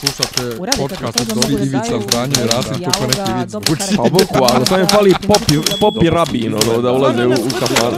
[0.00, 3.96] Slušate podcast od Dobri Ivica Zdranje i Rasim kako neki vid zvuči.
[3.96, 7.94] Pa boku, ali sam je fali popi, popi rabin, ono, da ulaze u, u kafan.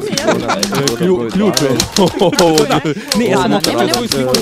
[0.98, 1.70] Klju, ključ je.
[3.18, 4.34] Ne, ja sam okrenula svoju sliku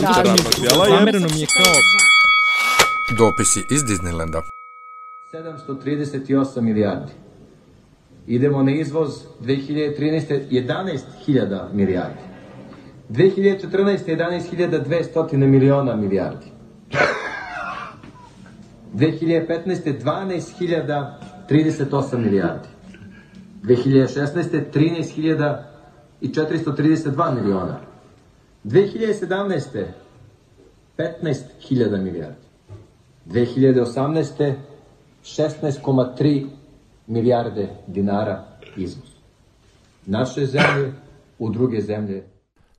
[0.91, 1.75] Zamereno mi je kao...
[3.19, 4.43] Dopisi iz Disneylanda.
[5.33, 7.13] 738 milijardi.
[8.27, 9.11] Idemo na izvoz
[9.41, 10.49] 2013.
[10.51, 12.21] 11.000 milijardi.
[13.11, 13.99] 2014.
[14.07, 16.47] 11.200 miliona milijardi.
[18.95, 19.93] 2015.
[21.49, 22.69] 12.038 milijardi.
[23.63, 24.65] 2016.
[26.21, 27.81] 13.432 miliona.
[28.65, 29.87] 2017.
[30.99, 32.47] 15.000 milijardi.
[33.27, 34.55] 2018.
[35.25, 36.47] 16,3
[37.07, 38.45] milijarde dinara
[38.77, 39.09] izvoz.
[40.07, 40.93] Naše zemlje
[41.39, 42.25] u druge zemlje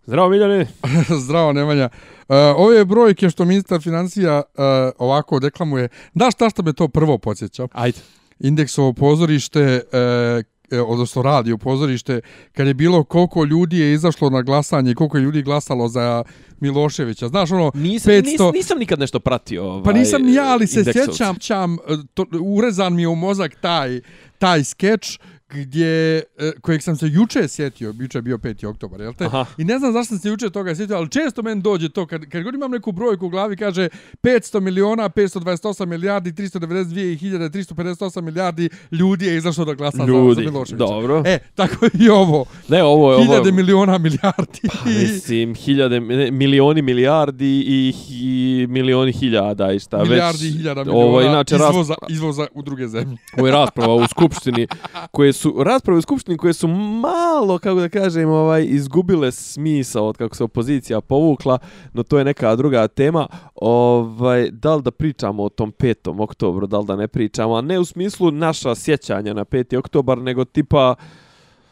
[0.07, 0.67] Zdravo, Miljane.
[1.23, 1.89] Zdravo, Nemanja.
[2.29, 4.63] Uh, ove brojke što ministar financija uh,
[4.97, 7.67] ovako deklamuje, da šta što me to prvo podsjeća?
[7.71, 7.97] Ajde.
[8.39, 9.81] Indeksovo pozorište,
[10.71, 15.21] uh, odnosno radio pozorište, kad je bilo koliko ljudi je izašlo na glasanje, koliko je
[15.21, 16.23] ljudi glasalo za
[16.59, 17.27] Miloševića.
[17.27, 18.23] Znaš, ono, nisam, 500...
[18.23, 19.63] Nis, nisam nikad nešto pratio.
[19.63, 21.77] Ovaj, pa nisam ni ja, ali se sjećam, čam,
[22.13, 24.01] to, urezan mi je u mozak taj,
[24.37, 25.19] taj skeč
[25.49, 28.65] gdje, e, kojeg sam se juče sjetio, juče je bio 5.
[28.65, 29.25] oktobar, jel te?
[29.25, 29.45] Aha.
[29.57, 32.25] I ne znam zašto sam se juče toga sjetio, ali često meni dođe to, kad,
[32.25, 33.89] kad god imam neku brojku u glavi, kaže
[34.23, 40.43] 500 miliona, 528 milijardi, 392 hiljade, 358 milijardi ljudi je izašlo da glasa ljudi.
[40.43, 40.85] za, Miloševića.
[40.85, 41.23] Dobro.
[41.25, 42.45] E, tako i ovo.
[42.67, 43.19] Ne, ovo je...
[43.19, 43.55] Hiljade ovo...
[43.55, 44.59] miliona milijardi.
[44.67, 50.55] Pa, mislim, hiljade, ne, milioni milijardi i, i milioni hiljada i šta milijardi već.
[50.55, 53.17] hiljada miliona ovo, inače, izvoza, izvoza u druge zemlje.
[53.37, 54.67] Ovo je rasprava u Skupštini
[55.11, 60.17] koje su, rasprave u Skupštini koje su malo, kako da kažem, ovaj, izgubile smisao od
[60.17, 61.57] kako se opozicija povukla,
[61.93, 63.27] no to je neka druga tema.
[63.55, 66.23] Ovaj, da li da pričamo o tom 5.
[66.23, 69.77] oktobru, da li da ne pričamo, a ne u smislu naša sjećanja na 5.
[69.77, 70.95] oktobar, nego tipa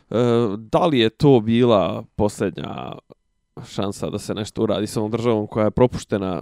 [0.10, 0.16] e,
[0.58, 2.96] da li je to bila posljednja
[3.66, 6.42] šansa da se nešto uradi sa ovom državom koja je propuštena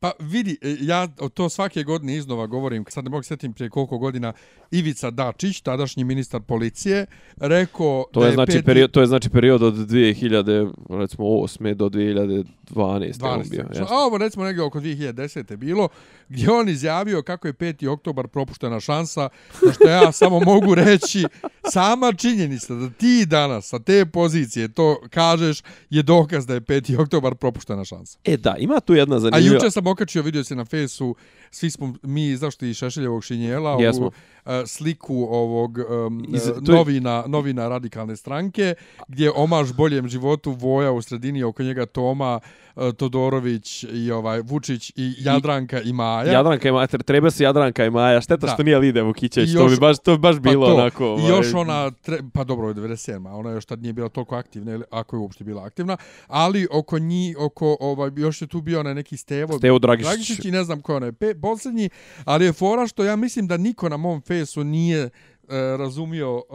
[0.00, 3.98] Pa vidi, e, ja to svake godine iznova govorim, sad ne mogu sjetim prije koliko
[3.98, 4.32] godina,
[4.70, 7.06] Ivica Dačić, tadašnji ministar policije,
[7.36, 8.64] rekao to da je, je znači peti...
[8.64, 11.74] period, to je znači period od 2000, recimo 8.
[11.74, 12.44] do 2012.
[12.70, 13.50] 12.
[13.50, 15.56] Bio, a ovo recimo negdje oko 2010.
[15.56, 15.88] bilo,
[16.28, 17.88] gdje on izjavio kako je 5.
[17.88, 19.28] oktobar propuštena šansa,
[19.66, 21.24] na što ja samo mogu reći,
[21.72, 27.00] sama činjenica da ti danas sa te pozicije to kažeš je dokaz da je 5.
[27.00, 28.18] oktobar propuštena šansa.
[28.24, 29.54] E da, ima tu jedna A zanimljiva...
[29.54, 31.16] juče sam okačio, vidio se na fesu,
[31.50, 34.06] svi smo mi izašli iz Šešeljevog šinjela Jesmo.
[34.06, 34.12] u uh,
[34.66, 38.74] sliku ovog um, Iz- je- novina, novina radikalne stranke,
[39.08, 42.40] gdje je omaž boljem životu Voja u sredini, oko njega Toma,
[42.76, 46.32] uh, Todorović i ovaj Vučić i Jadranka i Maja.
[46.32, 48.52] Jadranka i Maja, treba se Jadranka i Maja, šteta Da.
[48.52, 50.78] što nije Lide Vukićević, I to bi baš, to bi baš bilo pa to.
[50.78, 51.06] onako...
[51.06, 53.28] ovaj, I još ona, tre, pa dobro, je 97.
[53.28, 55.96] a Ona još tad nije bila toliko aktivna, ili ako je uopšte bila aktivna,
[56.26, 60.08] ali oko njih, oko, ovaj, još je tu bio onaj neki Stevo, Stevo Dragišić.
[60.10, 61.90] Dragišić i ne znam ko je onaj pe, posljednji,
[62.24, 65.10] ali je fora što ja mislim da niko na mom fesu nije e,
[65.78, 66.54] razumio e,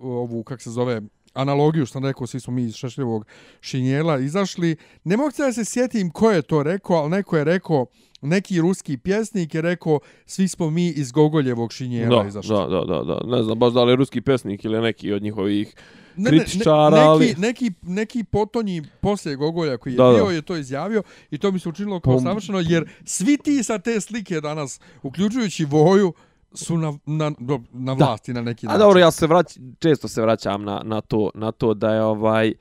[0.00, 1.00] ovu, kak se zove,
[1.34, 3.26] analogiju što sam rekao, svi smo mi iz Šešljevog
[3.60, 4.76] šinjela izašli.
[5.04, 7.86] Ne mogu se da se sjetim ko je to rekao, ali neko je rekao,
[8.22, 12.56] neki ruski pjesnik je rekao, svi smo mi iz Gogoljevog šinjela Da, izašli.
[12.56, 15.22] da, da, da, da, ne znam baš da li je ruski pesnik ili neki od
[15.22, 15.74] njihovih
[16.16, 17.34] Ne, ne, kritičara, neki, ali...
[17.38, 20.12] neki, neki potonji poslije Gogolja koji je Da, da.
[20.12, 23.62] bio je to izjavio i to mi se učinilo kao Pom- savršeno jer svi ti
[23.62, 26.12] sa te slike danas, uključujući Voju,
[26.54, 27.32] su na, na,
[27.72, 28.78] na vlasti na neki A način.
[28.80, 32.48] dobro, ja se vrać, često se vraćam na, na, to, na to da je ovaj,
[32.48, 32.54] eh,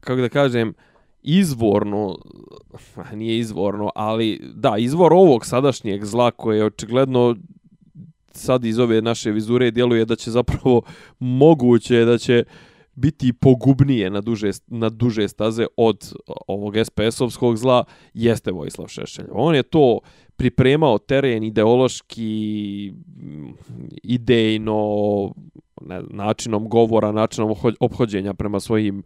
[0.00, 0.74] kako da kažem,
[1.22, 2.18] izvorno,
[3.14, 7.36] nije izvorno, ali da, izvor ovog sadašnjeg zla koje je očigledno
[8.36, 10.82] sad iz ove naše vizure djeluje da će zapravo
[11.18, 12.44] moguće da će
[12.96, 16.12] biti pogubnije na duže, na duže staze od
[16.46, 19.26] ovog SPS-ovskog zla, jeste Vojislav Šešelj.
[19.32, 20.00] On je to
[20.36, 22.92] pripremao teren ideološki,
[24.02, 24.78] idejno,
[25.80, 29.02] ne, načinom govora, načinom obhođenja prema svojim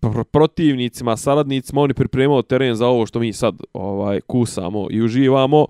[0.00, 5.02] pr- protivnicima, saradnicima, on je pripremao teren za ovo što mi sad ovaj kusamo i
[5.02, 5.66] uživamo.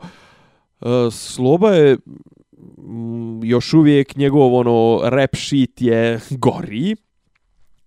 [0.80, 1.96] E, Sloba je
[2.82, 6.96] Mm, još uvijek njegov ono rap shit je gori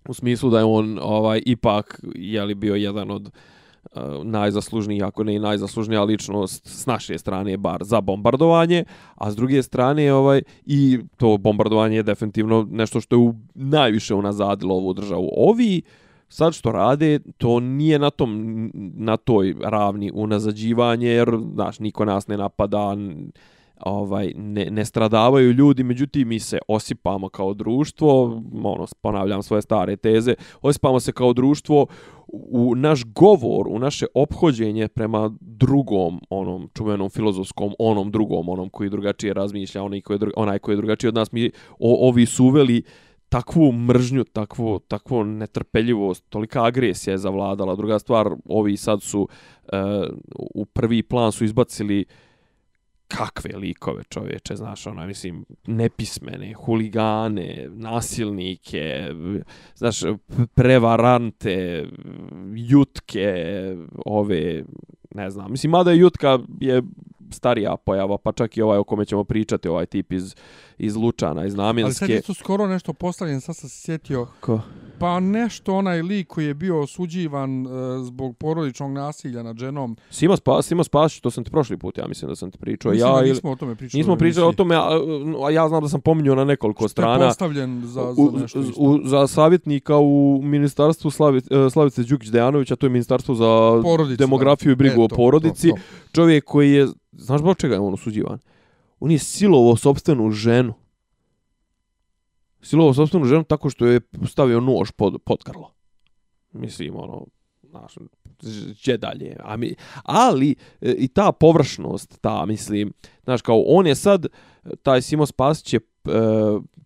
[0.08, 5.24] u smislu da je on ovaj ipak je li bio jedan od uh, najzaslužnijih, ako
[5.24, 8.84] ne i najzaslužnija ličnost s naše strane bar za bombardovanje,
[9.14, 14.14] a s druge strane ovaj i to bombardovanje je definitivno nešto što je u, najviše
[14.14, 15.30] unazadilo ovu državu.
[15.36, 15.82] Ovi
[16.28, 22.26] sad što rade, to nije na tom na toj ravni unazađivanje, jer znaš, niko nas
[22.26, 22.96] ne napada,
[23.82, 29.96] ovaj ne, ne stradavaju ljudi, međutim mi se osipamo kao društvo, ono ponavljam svoje stare
[29.96, 31.86] teze, osipamo se kao društvo
[32.32, 38.90] u naš govor, u naše obhođenje prema drugom onom čuvenom filozofskom onom drugom onom koji
[38.90, 42.26] drugačije razmišlja, onaj koji je, dru- onaj koji je drugačiji od nas, mi o, ovi
[42.26, 42.82] su uveli
[43.28, 47.76] takvu mržnju, takvu, takvu netrpeljivost, tolika agresija je zavladala.
[47.76, 49.78] Druga stvar, ovi sad su uh,
[50.54, 52.04] u prvi plan su izbacili
[53.16, 59.08] kakve likove čovječe, znaš, ono, mislim, nepismene, huligane, nasilnike,
[59.76, 60.00] znaš,
[60.54, 61.86] prevarante,
[62.54, 63.34] jutke,
[64.06, 64.64] ove,
[65.14, 66.82] ne znam, mislim, mada je jutka je
[67.32, 70.34] starija pojava, pa čak i ovaj o kome ćemo pričati, ovaj tip iz,
[70.78, 72.06] iz Lučana, iz Ali sad Namjenske.
[72.06, 74.26] je skoro nešto postavljen, sad sam se sjetio.
[74.40, 74.60] Ko?
[74.98, 77.68] Pa nešto onaj lik koji je bio osuđivan e,
[78.00, 79.96] zbog porodičnog nasilja nad ženom.
[80.10, 82.90] Simo Spas, Simo Spasić, to sam ti prošli put, ja mislim da sam ti pričao.
[82.92, 83.98] Mislim ja, da ili- nismo o tome pričali.
[84.00, 84.88] nismo u pričali o tome, a,
[85.42, 87.26] a ja znam da sam pominjao na nekoliko Što je strana.
[87.26, 88.80] postavljen za, u, za nešto isto.
[88.80, 94.68] u, za savjetnika u ministarstvu Slavi, e, Slavice Đukić-Dejanovića, to je ministarstvo za Porodicu, demografiju
[94.68, 94.72] da.
[94.72, 95.68] i brigu E, o to, porodici.
[95.68, 95.82] to, to.
[96.12, 98.38] Čovjek koji je, znaš zbog čega je on osuđivan?
[99.00, 100.74] On je silovo sobstvenu ženu.
[102.62, 105.74] Silovo sobstvenu ženu tako što je stavio nož pod, pod grlo.
[106.52, 107.26] Mislim, ono,
[107.62, 107.94] znaš,
[108.82, 109.36] gdje dalje.
[109.40, 112.92] A mi, ali e, i ta površnost, ta, mislim,
[113.24, 114.28] znaš, kao on je sad, e,
[114.82, 116.10] taj Simo Spasić je e,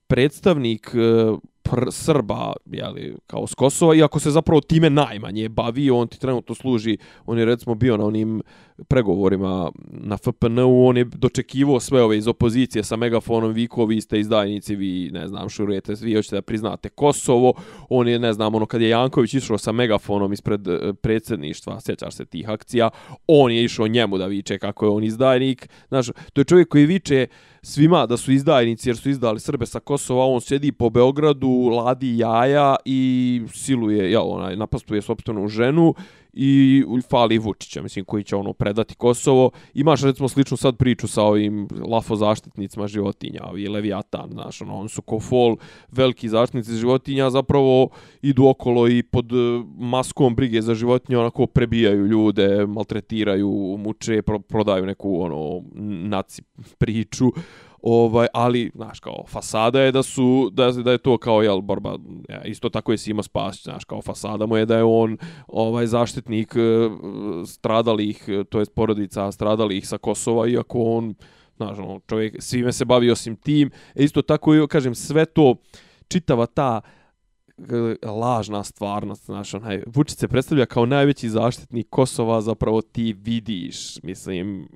[0.06, 1.32] predstavnik e,
[1.70, 6.54] pr Srba, jeli, kao s Kosova, iako se zapravo time najmanje bavi, on ti trenutno
[6.54, 8.42] služi, on je recimo bio na onim
[8.88, 14.00] pregovorima na FPN-u, on je dočekivao sve ove iz opozicije sa megafonom, vi ko vi
[14.00, 17.54] ste izdajnici, vi, ne znam, šurujete, vi hoćete da priznate Kosovo,
[17.88, 22.14] on je, ne znam, ono, kad je Janković išao sa megafonom ispred e, predsjedništva, sjećaš
[22.14, 22.90] se tih akcija,
[23.26, 26.86] on je išao njemu da viče kako je on izdajnik, znaš, to je čovjek koji
[26.86, 27.26] viče
[27.66, 32.18] svima da su izdajnici jer su izdali Srbe sa Kosova, on sjedi po Beogradu, ladi
[32.18, 35.94] jaja i siluje, ja, onaj, napastuje sopstvenu ženu
[36.38, 39.50] i fali Vučića, mislim, koji će ono predati Kosovo.
[39.74, 44.88] Imaš recimo sličnu sad priču sa ovim lafo zaštitnicima životinja, ovi Leviatan, znaš, ono, on
[44.88, 45.56] su ko fol
[45.88, 47.88] veliki zaštitnici životinja, zapravo
[48.22, 49.36] idu okolo i pod e,
[49.78, 55.62] maskom brige za životinje onako prebijaju ljude, maltretiraju, muče, pro, prodaju neku ono
[56.08, 56.42] naci
[56.78, 57.32] priču.
[57.88, 61.98] Ovaj, ali, znaš, kao, fasada je da su, da, da je to kao, jel, borba,
[62.28, 65.18] ja, isto tako je Simo Spasić, znaš, kao, fasada mu je da je on,
[65.48, 66.90] ovaj, zaštitnik e,
[67.46, 71.14] stradalih, e, to jest porodica stradalih sa Kosova, iako on,
[71.56, 75.54] znaš, ono, čovjek svime se bavi osim tim, e, isto tako, i, kažem, sve to,
[76.08, 76.80] čitava ta
[77.58, 84.02] e, lažna stvarnost, znaš, onaj, Vučić se predstavlja kao najveći zaštitnik Kosova, zapravo ti vidiš,
[84.02, 84.68] mislim,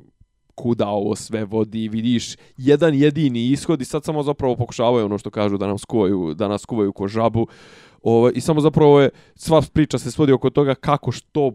[0.54, 5.30] kuda ovo sve vodi, vidiš jedan jedini ishod i sad samo zapravo pokušavaju ono što
[5.30, 7.46] kažu da nam skuvaju, da nas skuvaju ko žabu.
[8.02, 11.52] Ovo, I samo zapravo je, sva priča se svodi oko toga kako što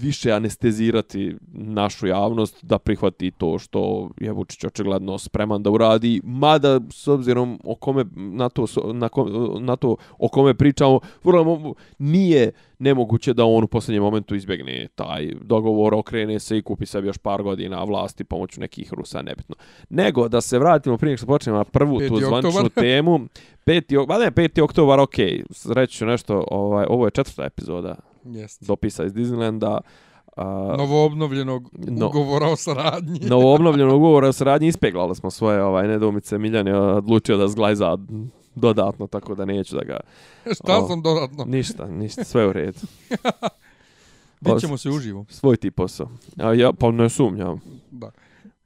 [0.00, 6.80] više anestezirati našu javnost da prihvati to što je Vučić očigledno spreman da uradi, mada
[6.90, 9.24] s obzirom o kome, na, to, na, ko,
[9.60, 15.32] na to o kome pričamo, vrlo nije nemoguće da on u posljednjem momentu izbjegne taj
[15.40, 19.54] dogovor, okrene se i kupi sebi još par godina vlasti pomoću nekih Rusa, nebitno.
[19.88, 22.26] Nego da se vratimo prije što počnemo na prvu tu 5.
[22.26, 22.70] zvaničnu oktobar.
[22.84, 23.20] temu.
[23.66, 23.98] 5.
[23.98, 24.62] ok- ba ne, 5.
[24.62, 25.14] oktobar, ok,
[25.74, 28.64] reći ću nešto, ovaj, ovo je četvrta epizoda Jeste.
[28.64, 29.78] dopisa iz Disneylanda.
[30.36, 30.44] A,
[30.78, 32.06] Novo obnovljenog No.
[32.06, 33.20] ugovora o saradnji.
[33.26, 37.98] novo obnovljenog ugovora o saradnji ispeglali smo svoje ovaj nedoumice Miljan je odlučio da zglajza
[38.54, 40.00] dodatno tako da neću da ga
[40.54, 40.88] Šta o.
[40.88, 41.44] sam dodatno?
[41.46, 42.78] ništa ništa sve u redu
[44.40, 45.24] Vidjet ćemo se uživo.
[45.28, 48.10] svoj ti posao a ja pa ne sumnjam Da.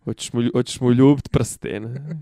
[0.04, 2.14] hoćeš mu hoćeš mu ljubit prsten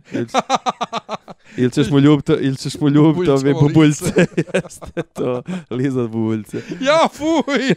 [1.57, 7.09] ili, ćeš mu ljubit ili ćeš mu ljubit ove bubuljce jeste to lizat bubuljce Ja,
[7.13, 7.75] fuj!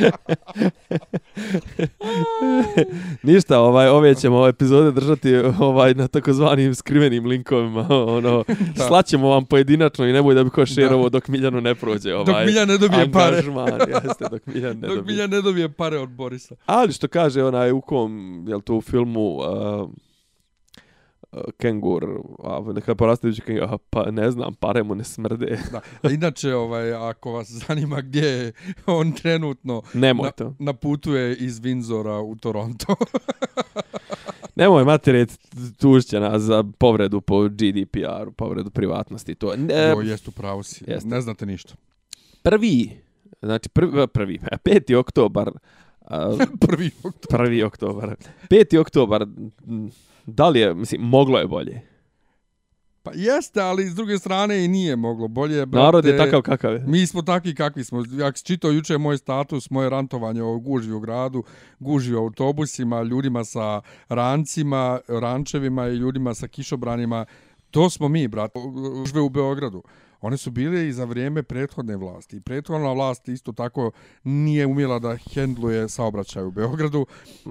[3.22, 8.44] Ništa, ovaj ove ćemo ove epizode držati ovaj na takozvanim skrivenim linkovima, ono
[8.76, 8.84] Da.
[8.86, 12.24] slaćemo vam pojedinačno i nemoj da bi ko šerovo dok Miljanu ne prođe ovaj.
[12.24, 13.36] Dok Miljan ne dobije pare.
[14.04, 15.12] jeste, dok Miljan ne Dok dobije.
[15.12, 16.54] Miljan ne dobije pare od Borisa.
[16.66, 19.44] Ali što kaže onaj u kom, jel to u filmu uh,
[21.58, 22.04] Kengur,
[22.44, 25.58] a neka poraste kengur, a, pa ne znam, pare mu ne smrde.
[25.72, 25.80] Da.
[26.02, 28.52] A inače, ovaj, ako vas zanima gdje je
[28.86, 30.54] on trenutno na, to.
[30.58, 32.96] na putu je iz Windsora u Toronto.
[34.56, 35.38] Nemoj materet
[35.78, 39.34] tužće nas za povredu po GDPR-u, povredu privatnosti.
[39.34, 39.56] To.
[39.56, 40.84] Ne, jo, jest u pravu si.
[40.86, 41.08] jeste.
[41.08, 41.74] Ne znate ništa.
[42.42, 42.90] prvi,
[43.42, 44.94] znači prvi, prvi 5.
[44.96, 45.50] oktobar,
[46.00, 47.38] a, Prvi oktobar.
[47.40, 48.16] prvi oktobar,
[48.50, 48.78] 5.
[48.78, 49.26] oktobar,
[50.26, 51.90] da li je, mislim, moglo je bolje.
[53.02, 55.28] Pa jeste, ali s druge strane i nije moglo.
[55.28, 55.84] Bolje, brate.
[55.84, 56.84] Narod je takav kakav je.
[56.86, 58.04] Mi smo takvi kakvi smo.
[58.10, 61.44] Ja sam čitao juče moj status, moje rantovanje o gužvi u gradu,
[61.78, 67.26] gužvi u autobusima, ljudima sa rancima, rančevima i ljudima sa kišobranima.
[67.70, 68.60] To smo mi, brate,
[68.94, 69.82] gužve u Beogradu.
[70.20, 72.36] One su bile i za vrijeme prethodne vlasti.
[72.36, 73.90] I prethodna vlast isto tako
[74.24, 77.06] nije umjela da hendluje saobraćaj u Beogradu.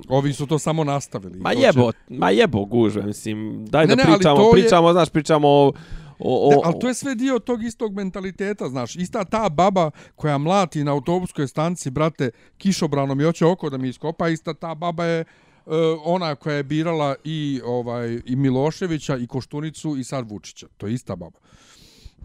[0.10, 1.40] Ovi su to samo nastavili.
[1.40, 4.52] Ma to će- jebo, ma jebo gužve, mislim, daj Ne, da ne, pričamo, to je-
[4.54, 5.74] pričamo, znaš, pričamo o...
[6.20, 8.96] o, Ne, o, ali to je sve dio tog istog mentaliteta, znaš.
[8.96, 13.90] Ista ta baba koja mlati na autobuskoj stanci, brate, kišobranom i hoće oko da mi
[13.90, 15.24] iskopa, ista ta baba je
[15.66, 15.74] uh,
[16.04, 20.68] ona koja je birala i ovaj i Miloševića i Koštunicu i sad Vučića.
[20.78, 21.40] To je ista baba.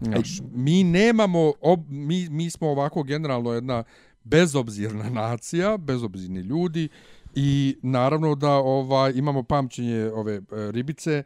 [0.01, 3.83] Znaš, e, mi nemamo, ob, mi, mi smo ovako generalno jedna
[4.23, 6.89] bezobzirna nacija, bezobzirni ljudi
[7.35, 11.23] i naravno da ovaj imamo pamćenje ove e, ribice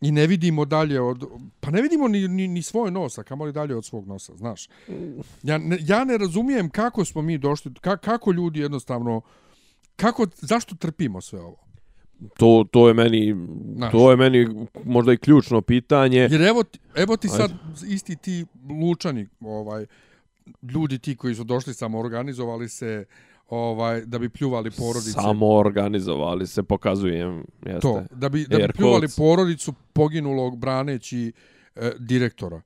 [0.00, 1.24] i ne vidimo dalje od
[1.60, 4.68] pa ne vidimo ni ni, ni svoj nos, a kamoli dalje od svog nosa, znaš.
[5.42, 9.20] Ja ne, ja ne razumijem kako smo mi došli, ka, kako ljudi jednostavno
[9.96, 11.63] kako zašto trpimo sve ovo?
[12.36, 13.36] To, to je meni,
[13.76, 13.92] Znaš.
[13.92, 14.48] to je meni
[14.84, 16.18] možda i ključno pitanje.
[16.20, 17.36] Jer evo, ti- evo ti Ajde.
[17.38, 17.50] sad
[17.86, 18.44] isti ti
[18.82, 19.86] lučani, ovaj,
[20.64, 23.04] ljudi ti koji su došli samo organizovali se
[23.48, 25.10] ovaj da bi pljuvali porodice.
[25.12, 27.44] Samo organizovali se, pokazujem.
[27.66, 27.80] Jeste.
[27.80, 31.32] to, da bi, da bi Air pljuvali porodicu poginulog braneći
[31.76, 32.60] e, direktora.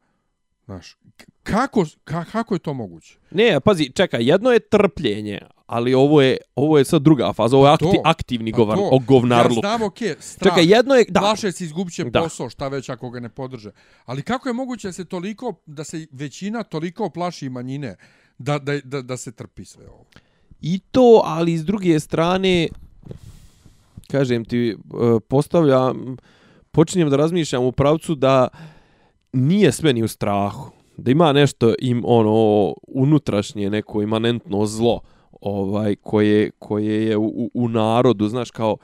[0.68, 0.96] Znaš,
[1.42, 3.18] kako, ka, kako je to moguće?
[3.30, 7.66] Ne, pazi, čekaj, jedno je trpljenje, ali ovo je, ovo je sad druga faza, ovo
[7.66, 9.56] je akti, to, aktivni Pa govar, to, o govnarluk.
[9.56, 10.52] Ja znam, okej, strah.
[10.52, 12.22] Čekaj, jedno je, da, Plaše se izgubit će Da.
[12.22, 13.70] posao, šta već ako ga ne podrže.
[14.04, 17.96] Ali kako je moguće da se toliko, da se većina toliko plaši manjine,
[18.38, 20.04] da, da, da, da se trpi sve ovo?
[20.60, 22.68] I to, ali s druge strane,
[24.10, 24.76] kažem ti, e,
[25.28, 26.16] postavljam,
[26.70, 28.48] počinjem da razmišljam u pravcu da
[29.32, 30.70] nije sve ni u strahu.
[30.96, 35.00] Da ima nešto im ono unutrašnje neko imanentno zlo
[35.40, 38.76] ovaj koje koje je u, u, u narodu, znaš kao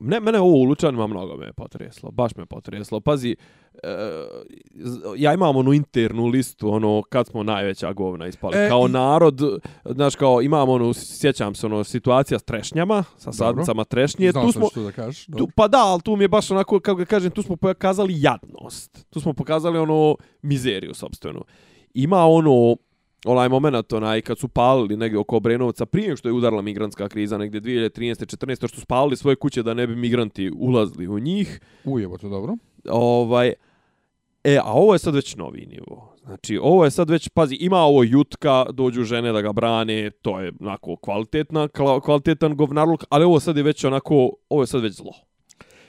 [0.00, 3.00] Ne, mene ovo u Lučanima mnogo me je potreslo, baš me je potreslo.
[3.00, 3.36] Pazi,
[3.74, 3.88] e,
[5.16, 8.56] ja imam onu internu listu, ono, kad smo najveća govna ispali.
[8.56, 9.40] E, kao i- narod,
[9.84, 14.30] znaš, kao imam onu, sjećam se, ono, situacija s trešnjama, sa sadnicama trešnje.
[14.30, 15.26] Znao tu smo, što da kažeš.
[15.26, 15.52] tu, dobro.
[15.56, 19.06] pa da, ali tu mi je baš onako, kako ga kažem, tu smo pokazali jadnost.
[19.10, 21.44] Tu smo pokazali ono mizeriju, sobstvenu.
[21.94, 22.76] Ima ono,
[23.24, 27.38] onaj moment, onaj, kad su palili negdje oko Obrenovca, prije što je udarila migrantska kriza,
[27.38, 28.36] negdje 2013.
[28.36, 28.56] 14.
[28.56, 32.56] što su spalili svoje kuće da ne bi migranti ulazili u njih, Ujevo to dobro.
[32.90, 33.52] ovaj,
[34.44, 36.14] e, a ovo je sad već novi nivo.
[36.24, 40.40] Znači, ovo je sad već, pazi, ima ovo jutka, dođu žene da ga brane, to
[40.40, 41.68] je onako kvalitetna,
[42.04, 45.12] kvalitetan govnarluk, ali ovo sad je već onako, ovo je sad već zlo.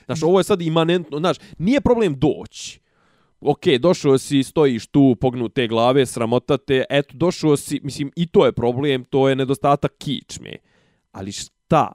[0.06, 2.80] Znaš, ovo je sad imanentno, znaš, nije problem doći.
[3.42, 8.52] Ok, došao si, stojiš tu, pognute glave, sramotate, eto, došao si, mislim, i to je
[8.52, 10.56] problem, to je nedostatak kičme.
[11.12, 11.92] Ali šta,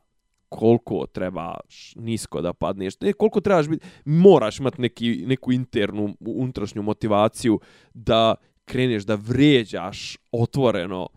[0.49, 6.83] koliko trebaš nisko da padneš, ne, koliko trebaš biti, moraš imati neki, neku internu, unutrašnju
[6.83, 7.61] motivaciju
[7.95, 8.35] da
[8.65, 11.09] kreneš da vređaš otvoreno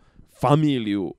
[0.42, 1.14] familiju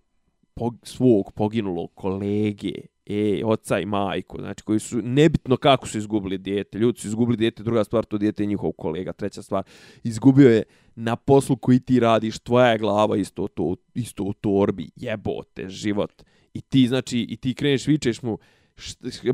[0.55, 2.73] pog, svog poginulog kolege,
[3.09, 7.37] e, oca i majku, znači koji su, nebitno kako su izgubili dijete, ljudi su izgubili
[7.37, 9.65] dijete, druga stvar, to dijete je njihov kolega, treća stvar,
[10.03, 10.63] izgubio je
[10.95, 16.23] na poslu koji ti radiš, tvoja je glava isto, to, isto u torbi, jebote, život.
[16.55, 18.39] I ti, znači, i ti kreneš, vičeš mu,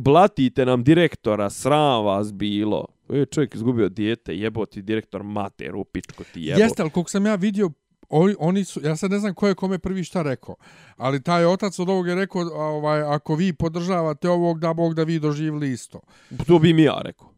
[0.00, 2.86] blatite nam direktora, sram vas bilo.
[3.08, 6.60] E, čovjek izgubio dijete, jebote, direktor mater, u pičku ti jebo.
[6.60, 7.70] Jeste, ali koliko sam ja vidio,
[8.08, 10.54] oni, oni su, ja sad ne znam ko je kome prvi šta rekao,
[10.96, 15.02] ali taj otac od ovog je rekao, ovaj, ako vi podržavate ovog, da Bog da
[15.02, 16.00] vi doživili isto.
[16.46, 17.28] To bi mi ja rekao.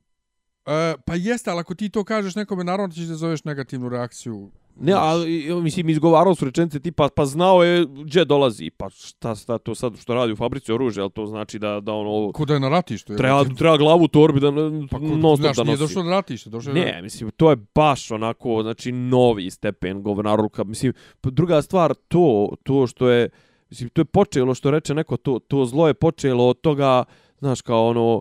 [0.66, 4.50] E, pa jeste, ali ako ti to kažeš nekome, naravno ćeš da zoveš negativnu reakciju.
[4.80, 8.71] Ne, ali mislim izgovarao su rečenice tipa pa znao je gdje dolazi.
[8.71, 11.92] Pa šta, šta to sad što radi u fabrici oružja, al to znači da da
[11.92, 13.12] ono Kuda je na ratištu?
[13.12, 14.52] je, treba treba glavu torbi da
[14.90, 15.83] pa, non kud, stop znaš, da nije nosi.
[15.83, 20.64] došlo na ratište, došlo je Ne, mislim, to je baš onako, znači, novi stepen govnarluka.
[20.64, 20.92] Mislim,
[21.23, 23.28] druga stvar, to, to što je,
[23.71, 27.04] mislim, to je počelo, što reče neko, to, to zlo je počelo od toga,
[27.38, 28.21] znaš, kao ono,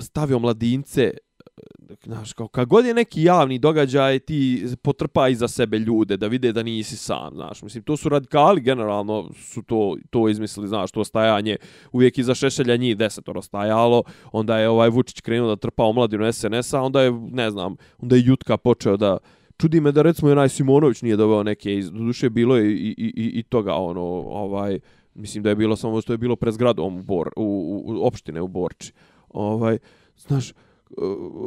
[0.00, 1.10] stavio mladince,
[1.56, 6.26] E, znaš, kao kad god je neki javni događaj, ti potrpa iza sebe ljude da
[6.26, 7.62] vide da nisi sam, znaš.
[7.62, 11.56] Mislim, to su radikali, generalno su to, to izmislili, znaš, to stajanje,
[11.92, 16.80] uvijek iza Šešelja njih desetoro stajalo, onda je ovaj Vučić krenuo da trpa omladinu SNS-a,
[16.82, 19.18] onda je, ne znam, onda je Jutka počeo da
[19.58, 23.12] čudi me da recimo onaj Simonović nije doveo neke iz duše bilo je i, i,
[23.16, 24.78] i, i toga ono ovaj
[25.14, 28.06] mislim da je bilo samo što je bilo pred zgradom u, Bor, u, u, u
[28.06, 28.92] opštine u Borči.
[29.28, 29.78] Ovaj
[30.16, 30.52] znaš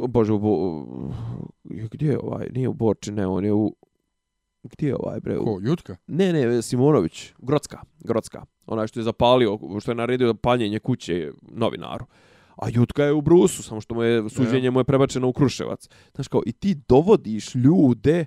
[0.08, 0.84] bože u Bo,
[1.64, 3.76] gdje je ovaj nije u Borči ne on je u
[4.62, 5.36] gdje je ovaj bre?
[5.36, 5.96] Ko, Jutka?
[6.06, 8.44] Ne, ne, Simonović, Grocka, Grocka.
[8.66, 12.04] Onaj što je zapalio, što je naredio paljenje kuće novinaru.
[12.56, 15.88] A Jutka je u Brusu, samo što mu je suđenje mu je prebačeno u Kruševac.
[16.14, 18.26] Znaš kao, i ti dovodiš ljude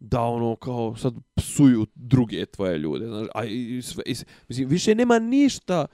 [0.00, 4.14] da ono kao sad psuju druge tvoje ljude, znaš, a i sve, i,
[4.48, 5.86] mislim, više nema ništa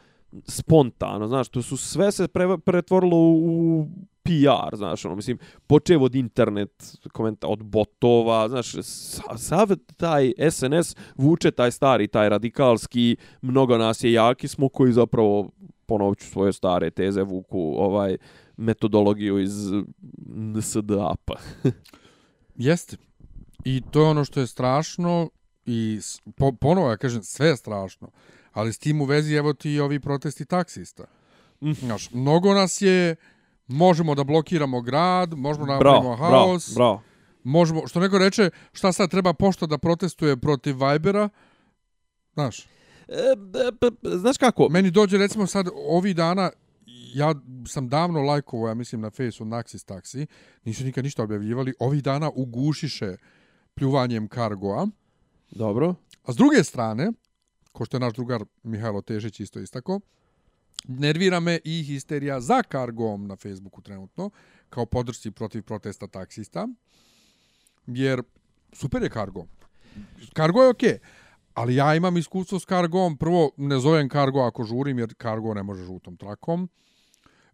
[0.46, 3.86] spontano, znaš, to su sve se pre, pretvorilo u, u
[4.22, 8.72] PR, znaš, ono, mislim, počevo od internet, komenta, od botova, znaš,
[9.36, 15.50] sav taj SNS vuče taj stari, taj radikalski, mnogo nas je jaki smo, koji zapravo,
[15.86, 18.16] ponovit svoje stare teze, vuku ovaj
[18.56, 19.52] metodologiju iz
[20.26, 21.34] NSDAP-a.
[22.56, 22.96] Jeste.
[23.64, 25.30] I to je ono što je strašno
[25.66, 26.00] i
[26.36, 28.10] po, ponovo ja kažem, sve je strašno.
[28.52, 31.04] Ali s tim u vezi, evo ti i ovi protesti taksista.
[31.60, 31.72] Mm.
[31.72, 33.16] Znaš, mnogo nas je,
[33.70, 36.74] možemo da blokiramo grad, možemo da napravimo haos.
[36.74, 37.02] Bravo, bravo.
[37.44, 41.28] Možemo, što neko reče, šta sad treba pošto da protestuje protiv Vibera?
[42.32, 42.66] Znaš.
[43.08, 43.34] E,
[44.02, 44.68] znaš kako?
[44.68, 46.50] Meni dođe recimo sad ovih dana,
[47.14, 47.34] ja
[47.66, 50.26] sam davno lajkovo, ja mislim na Facebooku Naxis Taxi,
[50.64, 53.16] nisu nikad ništa objavljivali, ovih dana ugušiše
[53.74, 54.88] pljuvanjem kargoa.
[55.50, 55.94] Dobro.
[56.24, 57.12] A s druge strane,
[57.72, 60.00] ko što je naš drugar Mihajlo Težić isto istako,
[60.88, 64.30] nervira me i histerija za kargom na Facebooku trenutno,
[64.70, 66.68] kao podršci protiv protesta taksista,
[67.86, 68.22] jer
[68.72, 69.46] super je kargo.
[70.32, 70.98] Kargo je okej, okay,
[71.54, 73.16] ali ja imam iskustvo s kargom.
[73.16, 76.68] Prvo, ne zovem kargo ako žurim, jer kargo ne može žutom trakom.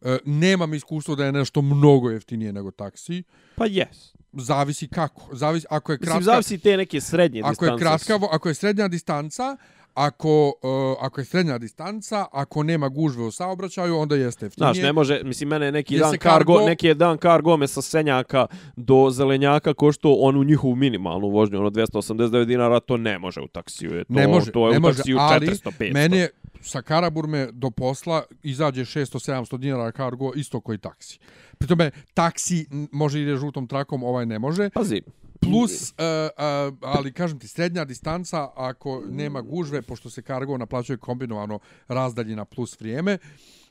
[0.01, 3.23] E, nemam iskustvo da je nešto mnogo jeftinije nego taksi.
[3.57, 4.13] Pa jes.
[4.33, 5.29] Zavisi kako.
[5.33, 7.75] Zavisi, ako je kratka, Mislim, zavisi te neke srednje ako distance.
[7.75, 9.57] Je kratka, ako je srednja distanca,
[9.97, 14.75] ako, uh, ako je srednja distanca, ako nema gužve u saobraćaju, onda jeste jeftinije.
[14.75, 17.83] Znaš, ne može, mislim, mene neki dan kargo, kargo, neki je dan kargo me sa
[17.83, 23.19] Senjaka do Zelenjaka ko što on u njihovu minimalnu vožnju, ono 289 dinara, to ne
[23.19, 23.95] može u taksiju.
[23.95, 25.93] Je to, ne može, to je ne u može, taksiju ali 400-500.
[25.93, 26.29] Mene
[26.61, 31.19] sa Karaburme do posla izađe 600-700 dinara kargo isto koji taksi.
[31.59, 34.71] Pritome, taksi može ide žutom trakom, ovaj ne može.
[34.71, 35.03] Pazi,
[35.41, 40.97] Plus, uh, uh, ali kažem ti, srednja distanca, ako nema gužve, pošto se kargo naplaćuje
[40.97, 43.19] kombinovano razdaljina plus vrijeme,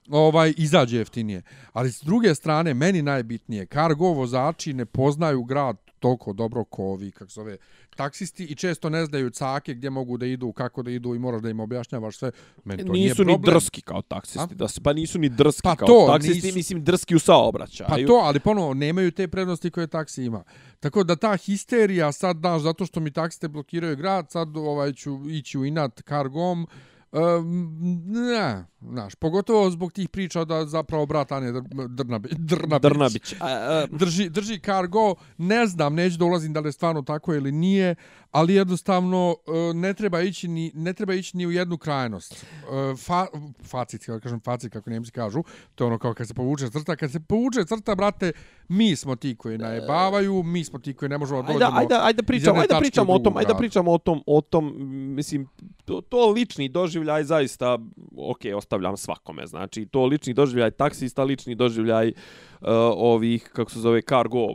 [0.09, 1.41] ovaj izađe jeftinije.
[1.73, 7.11] Ali s druge strane, meni najbitnije, kargo vozači ne poznaju grad toliko dobro ko ovi,
[7.11, 7.57] kako zove,
[7.95, 11.41] taksisti i često ne znaju cake gdje mogu da idu, kako da idu i moraš
[11.41, 12.31] da im objašnjavaš sve.
[12.63, 13.41] Meni to nisu nije problem.
[13.41, 16.57] ni drski kao taksisti, da se pa nisu ni drski pa kao to, taksisti, nisu...
[16.57, 17.87] mislim drski u saobraćaju.
[17.89, 20.43] Pa to, ali ponovo nemaju te prednosti koje taksi ima.
[20.79, 25.29] Tako da ta histerija sad daš zato što mi taksiste blokiraju grad, sad ovaj ću
[25.29, 26.67] ići u inat kargom,
[27.15, 31.51] Um, ne, znaš, pogotovo zbog tih priča da zapravo brat Anje
[31.89, 33.33] Drnabić, Drnabić, Drnabić.
[33.33, 37.33] A, a, drži, drži cargo, ne znam, neću da ulazim da li je stvarno tako
[37.33, 37.95] ili nije,
[38.31, 42.33] ali jednostavno e, ne treba ići ni, ne treba ići ni u jednu krajnost.
[42.33, 43.27] E, fa,
[43.63, 45.43] facit, kako kažem facit, kako njemci kažu,
[45.75, 48.31] to je ono kao kad se povuče crta, kad se povuče crta, brate,
[48.67, 51.65] mi smo ti koji najebavaju, mi smo ti koji ne možemo dođemo.
[51.65, 54.73] Ajde, ajde, ajde pričamo, ajde pričamo o tom, ajde pričamo o tom, o tom,
[55.15, 55.47] mislim,
[55.85, 57.79] to, to lični doživljaj zaista,
[58.17, 58.39] ok,
[58.75, 64.47] ostavljam svakome, znači, to lični doživljaj taksista, lični doživljaj uh, ovih, kako se zove, cargo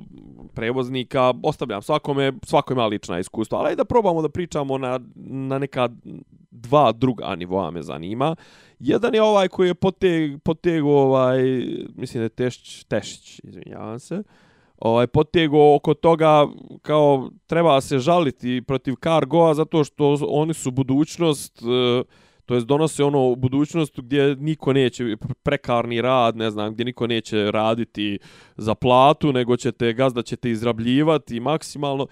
[0.55, 5.89] prevoznika, ostavljam svakome, svako ima lična iskustva, ali da probamo da pričamo na, na neka
[6.51, 8.37] dva druga nivoa me zanima.
[8.79, 11.43] Jedan je ovaj koji je poteg, potegu, ovaj,
[11.97, 14.23] mislim da je Tešić, Tešić, izvinjavam se,
[14.79, 16.47] ovaj, potego oko toga
[16.83, 22.05] kao treba se žaliti protiv Cargoa zato što oni su budućnost, uh,
[22.51, 27.51] to jest donose ono budućnost gdje niko neće prekarni rad, ne znam, gdje niko neće
[27.51, 28.19] raditi
[28.57, 32.07] za platu, nego ćete gazda ćete izrabljivati maksimalno.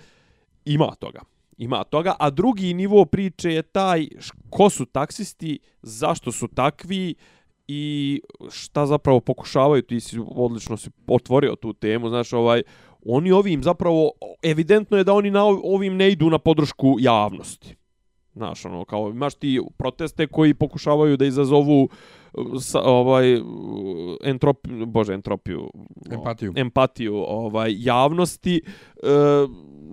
[0.64, 1.20] Ima toga.
[1.56, 4.06] Ima toga, a drugi nivo priče je taj
[4.50, 7.14] ko su taksisti, zašto su takvi
[7.68, 8.20] i
[8.50, 12.62] šta zapravo pokušavaju, ti si odlično si otvorio tu temu, znaš, ovaj,
[13.06, 14.10] oni ovim zapravo,
[14.42, 17.77] evidentno je da oni na ovim ne idu na podršku javnosti.
[18.38, 21.88] Znaš, ono, kao imaš ti proteste koji pokušavaju da izazovu
[22.60, 23.40] sa, ovaj
[24.24, 25.70] entropiju, bože entropiju,
[26.10, 26.52] Empatiju.
[26.56, 28.62] empatiju ovaj javnosti
[29.02, 29.08] e,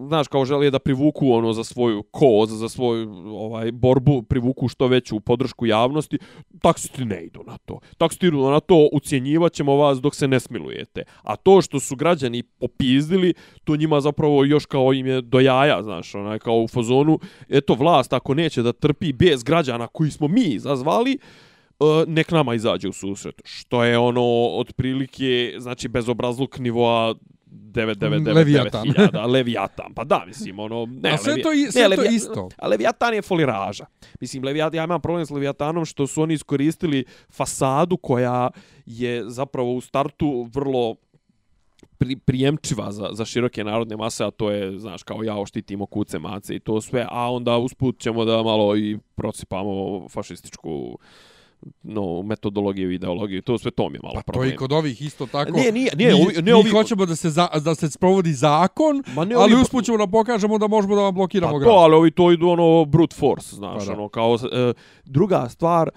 [0.08, 4.88] znaš kao žele da privuku ono za svoju koz, za svoju ovaj borbu, privuku što
[4.88, 6.17] veću podršku javnosti,
[6.62, 7.80] taksisti ne idu na to.
[7.98, 11.04] Taksisti idu na to, ucjenjivaćemo vas dok se ne smilujete.
[11.21, 15.84] A to što su građani popizdili, to njima zapravo još kao im je do jaja,
[15.84, 17.19] znaš, onaj kao u fazonu,
[17.50, 21.17] eto vlast ako neće da trpi bez građana koji smo mi zazvali,
[22.08, 23.42] nek nama izađe u susret.
[23.44, 27.16] Što je ono otprilike, znači bezobrazluk nivoa
[27.48, 28.88] 999 Leviatan.
[29.32, 29.94] Leviatan.
[29.94, 30.86] Pa da, mislim, ono...
[30.86, 32.50] Ne, A sve Levi- to i- ne, sve to Levija- isto.
[32.58, 33.86] A Leviatan je foliraža.
[34.22, 38.50] Mislim, Leviatan, ja imam problem s Leviatanom što su oni iskoristili fasadu koja
[38.86, 40.96] je zapravo u startu vrlo
[41.98, 46.20] pri, prijemčiva za, za široke narodne mase, a to je, znaš, kao ja oštitimo kuce,
[46.20, 50.98] mace i to sve, a onda usput ćemo da malo i procipamo fašističku
[51.84, 54.50] no, metodologiju i ideologiju, to sve to mi je malo Pa to problem.
[54.50, 55.52] i kod ovih isto tako.
[55.52, 58.34] Ne, nije, nije, mi, ovi- ne mi ovi- hoćemo da se, za, da se sprovodi
[58.34, 61.60] zakon, Ma ne, ali ovi- usput ćemo da pokažemo da možemo da vam blokiramo Pa
[61.60, 61.68] grad.
[61.68, 63.94] to, ali ovi to idu ono brute force, znaš, Pa da.
[63.94, 64.74] ono kao e,
[65.06, 65.91] druga stvar e,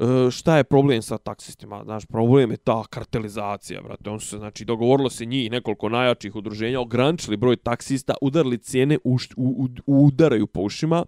[0.00, 1.82] E, šta je problem sa taksistima?
[1.84, 4.10] Znaš, problem je ta kartelizacija, brate.
[4.10, 8.98] On su se, znači, dogovorilo se njih nekoliko najjačih udruženja, ograničili broj taksista, udarili cijene,
[9.04, 11.04] uš, u, u, udaraju po ušima,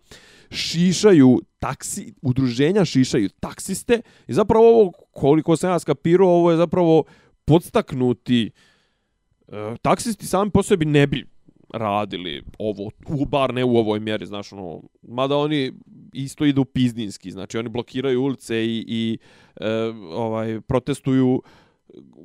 [0.51, 7.05] šišaju taksi, udruženja šišaju taksiste i zapravo ovo, koliko sam ja skapirao, ovo je zapravo
[7.44, 8.51] podstaknuti
[9.49, 11.36] e, taksisti sami po sebi ne bi
[11.74, 15.72] radili ovo, u, bar ne u ovoj mjeri, znaš, ono, mada oni
[16.12, 19.18] isto idu pizdinski, znači oni blokiraju ulice i, i
[19.57, 19.70] e,
[20.11, 21.42] ovaj, protestuju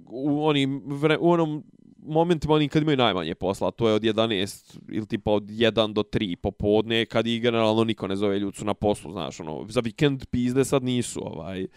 [0.09, 1.63] u onim, vre, u onom
[2.03, 6.03] momentima oni kad imaju najmanje posla, to je od 11 ili tipa od 1 do
[6.03, 10.25] 3 popodne, kad i generalno niko ne zove ljucu na poslu, znaš, ono, za vikend
[10.25, 11.67] pizde sad nisu, ovaj,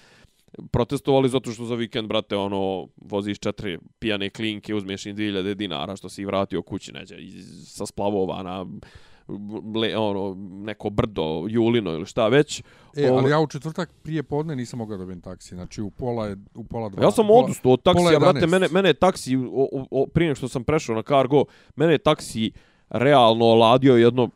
[0.71, 5.97] protestovali zato što za vikend, brate, ono, voziš četiri pijane klinke, uzmeš im 2000 dinara
[5.97, 7.17] što si ih vratio kući, neđe,
[7.67, 8.67] sa splavova na
[9.81, 12.62] le, ono, neko brdo, julino ili šta već.
[12.97, 15.55] E, ali ja u četvrtak prije podne nisam mogao dobijem taksi.
[15.55, 17.05] Znači u pola je u pola dva.
[17.05, 18.51] Ja sam odustao od taksija, brate, 11.
[18.51, 21.45] mene, mene je taksi, o, o, o, prije što sam prešao na Cargo,
[21.77, 22.53] mene je taksi
[22.88, 24.31] realno oladio jedno,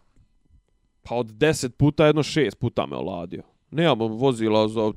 [1.02, 3.42] pa od 10 puta, jedno 6 puta me oladio.
[3.70, 4.92] Nemamo vozila, zov,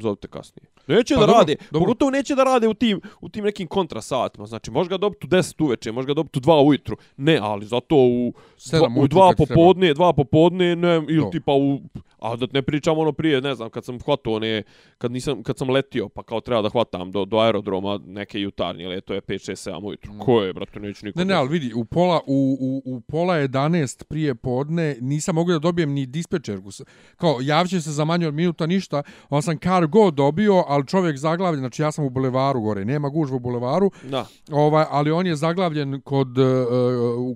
[0.00, 0.66] zovite kasnije.
[0.86, 1.80] Neće Pa da dobro, rade, dobro.
[1.80, 4.46] pogotovo neće da rade u tim, u tim nekim kontrasatima.
[4.46, 6.96] Znači, može ga dobiti u 10 uveče, može ga dobiti u 2 ujutru.
[7.16, 9.60] Ne, ali zato u, Sedam dva, u ujutru 2 kad ti treba.
[9.60, 11.30] popodne, 2 popodne, ne, ili To.
[11.30, 11.80] tipa u...
[12.22, 14.62] A da ne pričam ono prije, ne znam, kad sam hvatao one,
[14.98, 18.88] kad, nisam, kad sam letio, pa kao treba da hvatam do, do aerodroma neke jutarnje
[18.88, 20.12] letove, 5, 6, 7 ujutru.
[20.18, 21.18] Ko je, brate, neću niko.
[21.18, 25.52] Ne, ne, ali vidi, u pola, u, u, u pola 11 prije podne nisam mogao
[25.52, 26.70] da dobijem ni dispečerku.
[26.70, 26.82] S-
[27.16, 31.60] Kao, javće se za manje od minuta ništa, on sam cargo dobio, ali čovjek zaglavljen,
[31.60, 34.26] znači ja sam u bulevaru gore, nema gužve u bulevaru, Da.
[34.52, 36.46] ovaj, ali on je zaglavljen kod, uh,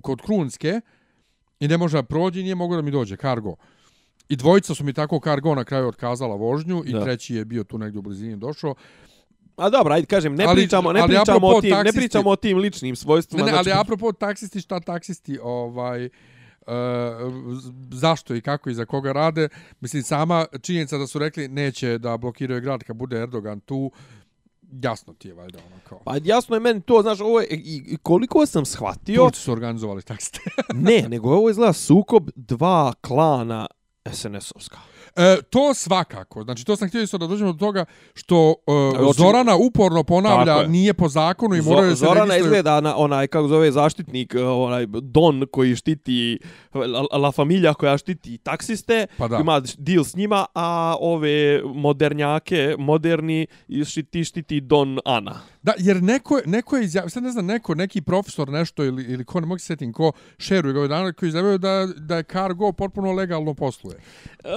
[0.01, 0.81] kod Krunske
[1.59, 3.55] i ne može da prođe nije mogao da mi dođe, cargo.
[4.29, 7.03] I dvojica su mi tako cargo na kraju otkazala vožnju i Da.
[7.03, 8.75] treći je bio tu negdje u blizini došao.
[9.55, 12.29] A dobro, ajde kažem, ne Ali- pričamo, ne ali pričamo o tim, ne taksisti- pričamo
[12.29, 13.45] o tim ličnim svojstvima.
[13.45, 16.09] Ne, ne, ali znači, apropo taksisti, šta taksisti, ovaj,
[16.67, 16.73] Uh,
[17.91, 19.49] zašto i kako i za koga rade.
[19.81, 23.91] Mislim, sama činjenica da su rekli neće da blokiraju grad kad bude Erdogan tu,
[24.73, 25.99] jasno ti je valjda ono kao.
[25.99, 29.51] Pa jasno je meni to, znaš, ovo je, i, i koliko sam shvatio, Turci su
[29.51, 30.39] organizovali taksiste.
[30.73, 33.67] ne, nego ovo izgleda sukob dva klana
[34.05, 34.77] SNS-ovska.
[35.15, 36.43] E, to svakako.
[36.43, 40.53] Znači, to sam htio isto da dođemo do toga što uh, očigledno- Zorana uporno ponavlja
[40.53, 40.67] je.
[40.67, 42.45] nije po zakonu i moraju da se Zorana registruju.
[42.45, 46.39] izgleda na onaj, kako zove, zaštitnik, onaj Don koji štiti,
[46.73, 49.37] La, la Familia koja štiti taksiste, Pa da.
[49.37, 53.47] ima deal s njima, a ove modernjake, moderni,
[53.83, 55.39] štiti, štiti Don Ana.
[55.65, 59.03] Da, jer neko, je- neko je izjavio, sad ne znam, neko, neki profesor nešto ili,
[59.03, 62.17] ili ko, ne mogu se setim, ko šeruje ga ovaj dana, koji izjavio da, da
[62.17, 63.97] je Cargo potpuno legalno posluje.
[64.39, 64.49] E,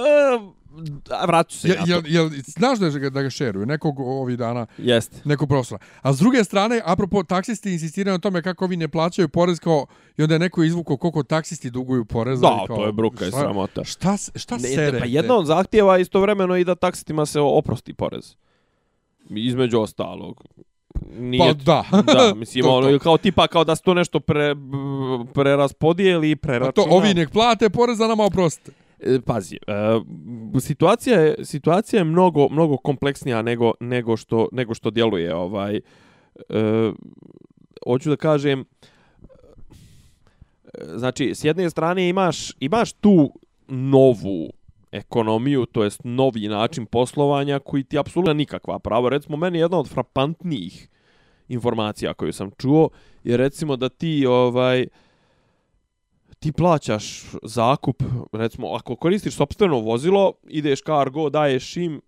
[1.11, 1.91] a vraću se Jel, na to.
[1.91, 5.17] jel, jel, znaš da, ga, da ga šeruje, nekog ovih dana, Jeste.
[5.25, 5.83] nekog profesora.
[6.01, 9.85] A s druge strane, apropo, taksisti insistiraju na tome kako ovi ne plaćaju porez, kao,
[10.17, 12.41] i onda je neko izvukao koliko taksisti duguju poreza.
[12.41, 13.83] Da, kao, to je bruka i sramota.
[13.83, 14.99] Šta, šta Ne, serete?
[14.99, 18.35] pa jedna od zahtjeva je istovremeno i da taksitima se oprosti porez.
[19.29, 20.43] Između ostalog.
[21.09, 21.83] Nije, Pa da.
[22.13, 22.89] da, mislim, To, ono, to.
[22.89, 24.55] ili kao tipa kao da se to nešto pre,
[25.33, 26.71] preraspodijeli preračuna.
[26.71, 28.71] to ovi nek plate porez, a nama oprostite.
[28.99, 29.99] E, Pazi, e,
[30.59, 35.35] situacija je, situacija je mnogo, mnogo kompleksnija nego, nego, što, nego što djeluje.
[35.35, 35.81] Ovaj, e,
[37.87, 38.65] hoću da kažem,
[40.95, 43.33] znači, s jedne strane imaš, imaš tu
[43.67, 44.49] novu
[44.91, 49.09] ekonomiju, to jest novi način poslovanja koji ti apsolutno nikakva prava.
[49.09, 50.89] Recimo, meni je jedna od frapantnijih
[51.49, 52.89] informacija koju sam čuo
[53.23, 54.87] je recimo da ti ovaj
[56.39, 62.01] ti plaćaš zakup, recimo, ako koristiš sopstveno vozilo, ideš cargo, daješ im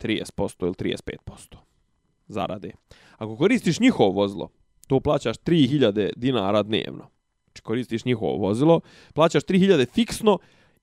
[0.00, 1.56] 30% ili 35%
[2.26, 2.72] zarade.
[3.16, 4.48] Ako koristiš njihovo vozilo,
[4.86, 7.08] to plaćaš 3000 dinara dnevno.
[7.46, 8.80] Znači koristiš njihovo vozilo,
[9.14, 10.38] plaćaš 3000 fiksno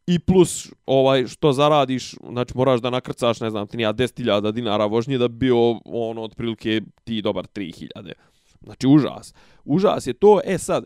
[0.10, 4.86] i plus ovaj što zaradiš, znači moraš da nakrcaš, ne znam, ti nija 10.000 dinara
[4.86, 8.12] vožnje da bi bio ono otprilike ti dobar 3.000.
[8.62, 9.34] Znači užas.
[9.66, 10.86] Užas je to, e sad,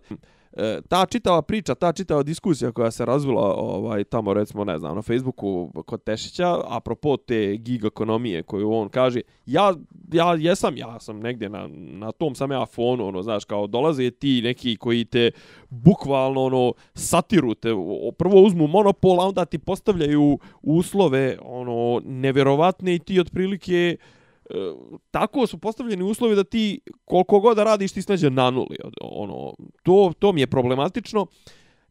[0.57, 4.95] E, ta čitava priča, ta čitava diskusija koja se razvila ovaj tamo recimo ne znam
[4.95, 9.73] na Facebooku kod Tešića apropo te gig ekonomije koju on kaže ja
[10.11, 14.11] ja jesam ja sam negdje na, na tom sam ja fonu ono znaš kao dolaze
[14.11, 15.31] ti neki koji te
[15.69, 17.69] bukvalno ono satirute
[18.17, 23.97] prvo uzmu monopol a onda ti postavljaju uslove ono nevjerovatne i ti otprilike
[25.11, 28.77] tako su postavljeni uslovi da ti koliko god da radiš ti snađe na nuli.
[29.01, 31.25] Ono, to, to mi je problematično.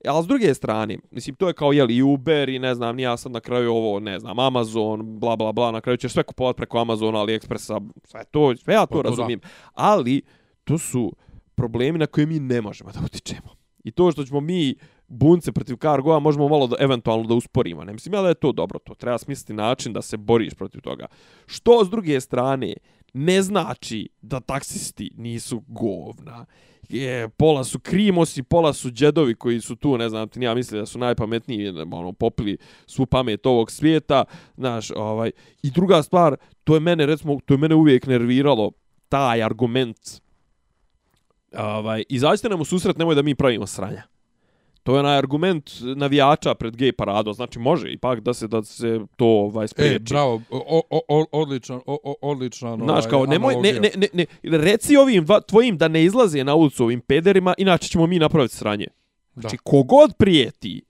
[0.08, 3.32] Ali s druge strane, mislim, to je kao jeli, Uber i ne znam, ja sam
[3.32, 6.78] na kraju ovo, ne znam, Amazon, bla, bla, bla, na kraju ćeš sve kupovati preko
[6.78, 9.40] Amazona, AliExpressa, sve to, sve ja to, pa to razumijem.
[9.40, 9.48] Da.
[9.74, 10.22] Ali,
[10.64, 11.12] to su
[11.54, 13.56] problemi na koje mi ne možemo da utičemo.
[13.84, 14.74] I to što ćemo mi
[15.12, 17.84] bunce protiv Cargoa možemo malo da, eventualno da usporimo.
[17.84, 20.80] Ne mislim ja da je to dobro, to treba smisliti način da se boriš protiv
[20.80, 21.06] toga.
[21.46, 22.74] Što s druge strane
[23.12, 26.46] ne znači da taksisti nisu govna.
[26.88, 30.80] Je, pola su krimosi, pola su džedovi koji su tu, ne znam, ti nija mislim
[30.80, 34.24] da su najpametniji, ono, popili svu pamet ovog svijeta,
[34.56, 35.30] znaš, ovaj.
[35.62, 38.70] I druga stvar, to je mene, recimo, to je mene uvijek nerviralo,
[39.08, 39.98] taj argument,
[41.58, 44.11] ovaj, izađite nam u susret, nemoj da mi pravimo sranja.
[44.82, 49.00] To je onaj argument navijača pred gej parado, znači može ipak da se da se
[49.16, 49.94] to ovaj spriječi.
[49.96, 54.96] E, bravo, o, o, odličan, o, odličan Znaš, kao, nemoj, ne, ne, ne, ne, reci
[54.96, 58.86] ovim dva, tvojim da ne izlaze na ulicu ovim pederima, inače ćemo mi napraviti sranje.
[59.34, 59.62] Znači, da.
[59.64, 60.82] kogod prijeti,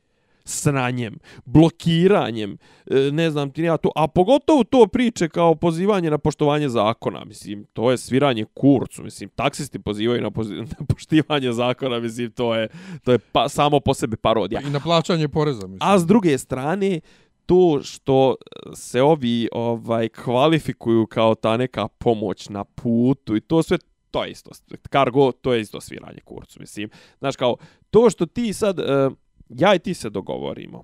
[0.45, 6.19] sranjem, blokiranjem, e, ne znam ti ja to, a pogotovo to priče kao pozivanje na
[6.19, 11.99] poštovanje zakona, mislim, to je sviranje kurcu, mislim, taksisti pozivaju na, pozi na poštivanje zakona,
[11.99, 12.69] mislim, to je,
[13.05, 14.61] to je pa, samo po sebi parodija.
[14.61, 15.79] I na plaćanje poreza, mislim.
[15.81, 17.01] A s druge strane,
[17.47, 18.35] to što
[18.75, 23.79] se ovi ovaj kvalifikuju kao ta neka pomoć na putu i to sve
[24.11, 24.51] to je isto
[24.93, 27.57] cargo to je isto sviranje kurcu mislim znaš kao
[27.91, 29.13] to što ti sad uh,
[29.59, 30.83] ja i ti se dogovorimo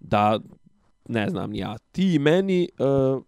[0.00, 0.40] da,
[1.08, 3.22] ne znam ja, ti meni, uh,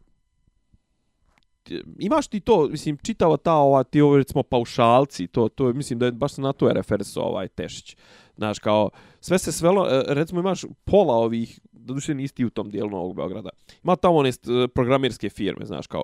[1.98, 6.06] imaš ti to, mislim, čitava ta ova, ti ovo recimo paušalci, to, to mislim da
[6.06, 7.96] je baš na to je referso ovaj Tešić.
[8.36, 8.90] Znaš, kao,
[9.20, 13.50] sve se svelo, eh, recimo imaš pola ovih, doduše duše u tom dijelu Novog Beograda,
[13.84, 16.02] ima tamo one eh, programerske firme, znaš, kao,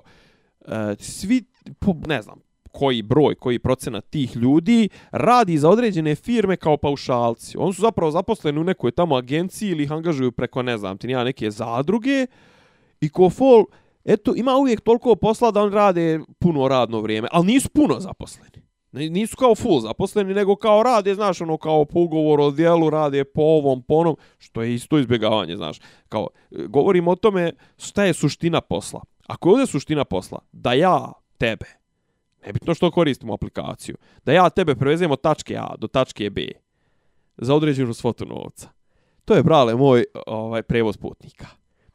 [0.99, 1.43] svi,
[1.79, 2.39] po, ne znam,
[2.77, 7.57] koji broj, koji procenat tih ljudi radi za određene firme kao paušalci.
[7.57, 11.07] Oni su zapravo zaposleni u nekoj tamo agenciji ili ih angažuju preko, ne znam, ti
[11.07, 12.27] nija neke zadruge
[13.01, 13.65] i ko fol,
[14.05, 18.67] eto, ima uvijek toliko posla da oni rade puno radno vrijeme, ali nisu puno zaposleni.
[18.91, 23.23] Nisu kao full zaposleni, nego kao rade, znaš, ono, kao po ugovoru o dijelu, rade
[23.23, 25.79] po ovom, po onom, što je isto izbjegavanje, znaš.
[26.09, 29.01] Kao, e, govorim o tome šta je suština posla.
[29.27, 31.65] Ako je ovdje suština posla, da ja tebe,
[32.47, 36.47] nebitno što koristimo aplikaciju, da ja tebe prevezem od tačke A do tačke B
[37.37, 38.69] za određenu svotu novca.
[39.25, 41.47] To je, brale, moj ovaj prevoz putnika.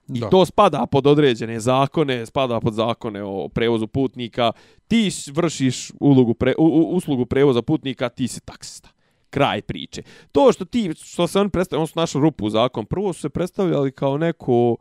[0.09, 0.29] I da.
[0.29, 4.53] to spada pod određene zakone, spada pod zakone o prevozu putnika.
[4.88, 8.88] Ti vršiš ulogu pre, u, u, uslugu prevoza putnika, ti si taksista.
[9.31, 10.03] Kraj priče.
[10.33, 13.21] To što ti, što se on predstavlja, on su našli rupu u zakon, prvo su
[13.21, 14.77] se predstavljali kao neko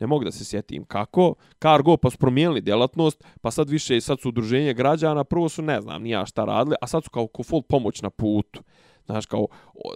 [0.00, 4.20] ne mogu da se sjetim kako, Cargo pa su promijenili djelatnost, pa sad više sad
[4.20, 7.62] su udruženje građana, prvo su ne znam nija šta radili, a sad su kao full
[7.62, 8.62] pomoć na putu.
[9.06, 9.46] Znaš, kao,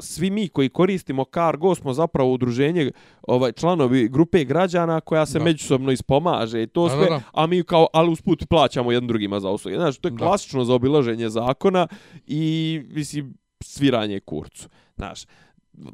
[0.01, 5.45] svi mi koji koristimo Cargo smo zapravo udruženje, ovaj, članovi grupe građana koja se da.
[5.45, 7.21] međusobno ispomaže i to sve, da, da.
[7.33, 9.77] a mi kao, ali usput plaćamo jedan drugima za usluge.
[9.77, 10.65] Znaš, to je klasično da.
[10.65, 11.87] za obilaženje zakona
[12.27, 13.35] i, mislim,
[13.65, 14.69] sviranje kurcu.
[14.97, 15.25] Znaš,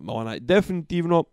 [0.06, 1.24] onaj, definitivno,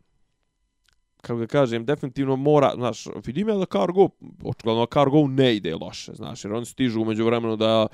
[1.22, 4.10] kako ga kažem, definitivno mora, znaš, vidim ja da Cargo,
[4.44, 7.88] očigledno Cargo ne ide loše, znaš, jer oni stižu umeđu vremenu da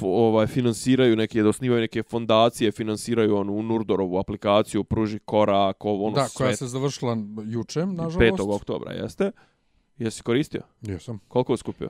[0.00, 6.14] ovaj, finansiraju neke, da osnivaju neke fondacije, finansiraju onu Nurdorovu aplikaciju, pruži korak, ovo, ono
[6.14, 8.42] Da, koja se završila juče, nažalost.
[8.42, 8.54] 5.
[8.54, 9.32] oktobra, jeste?
[9.98, 10.62] Jesi koristio?
[10.82, 11.20] Jesam.
[11.28, 11.88] Koliko je skupio?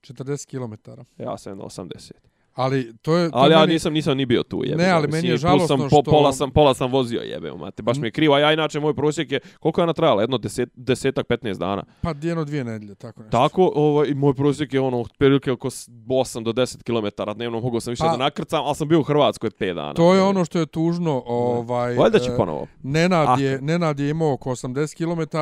[0.00, 0.90] 40 km.
[1.18, 2.12] Ja sam na 80.
[2.54, 3.30] Ali to je...
[3.30, 4.82] To Ali je ja meni- nisam nisam ni bio tu jebe.
[4.82, 7.82] Ne, ali meni je plus žalosno sam, što- pola sam pola sam vozio jebe, mate,
[7.82, 8.34] baš mi je krivo.
[8.34, 10.22] A ja inače moj prosjek je koliko je ona trajala?
[10.22, 11.84] Jedno deset, desetak 15 dana.
[12.00, 13.38] Pa jedno dvije nedelje, tako nešto.
[13.38, 17.60] Tako, ovaj i moj prosjek je ono otprilike oko s- 8 do 10 km dnevno,
[17.60, 19.94] mogao sam više Pa- da nakrcam, ali sam bio u Hrvatskoj 5 dana.
[19.94, 21.94] To je ono što je tužno, ovaj...
[21.94, 22.66] Valjda će e, ponovo.
[22.82, 23.40] Nenad Ah.
[23.40, 25.36] je, Nenad je imao oko 80 km,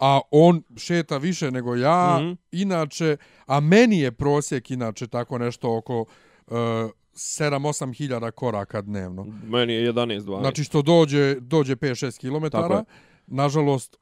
[0.00, 2.32] a on šeta više nego ja, Mhm.
[2.52, 6.04] inače, a meni je prosjek inače tako nešto oko
[6.50, 9.26] 7-8 hiljada koraka dnevno.
[9.44, 10.40] Meni je 11 12.
[10.40, 12.84] Znači što dođe, dođe 5-6 km, Tako je.
[13.26, 13.96] nažalost,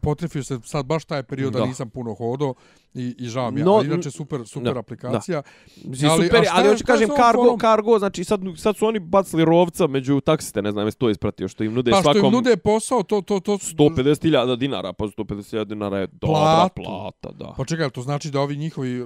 [0.00, 1.66] potrefio se sad baš taj period da, Da.
[1.66, 2.54] nisam puno hodao
[2.94, 3.64] i, i žao mi je.
[3.64, 5.42] No, ali inače super, super da, aplikacija.
[5.84, 7.60] Mislim, Ali, super, ali hoću kažem cargo, forom?
[7.60, 11.48] cargo, znači sad, sad su oni bacili rovca među taksiste, ne znam, jesi to ispratio,
[11.48, 13.52] što im nude Pa što svakom im nude posao, to, to, to...
[13.52, 16.82] 150.000 dinara, pa 150.000 dinara je dobra Platu.
[16.82, 17.54] plata, da.
[17.56, 19.02] Pa čekaj, to znači da ovi njihovi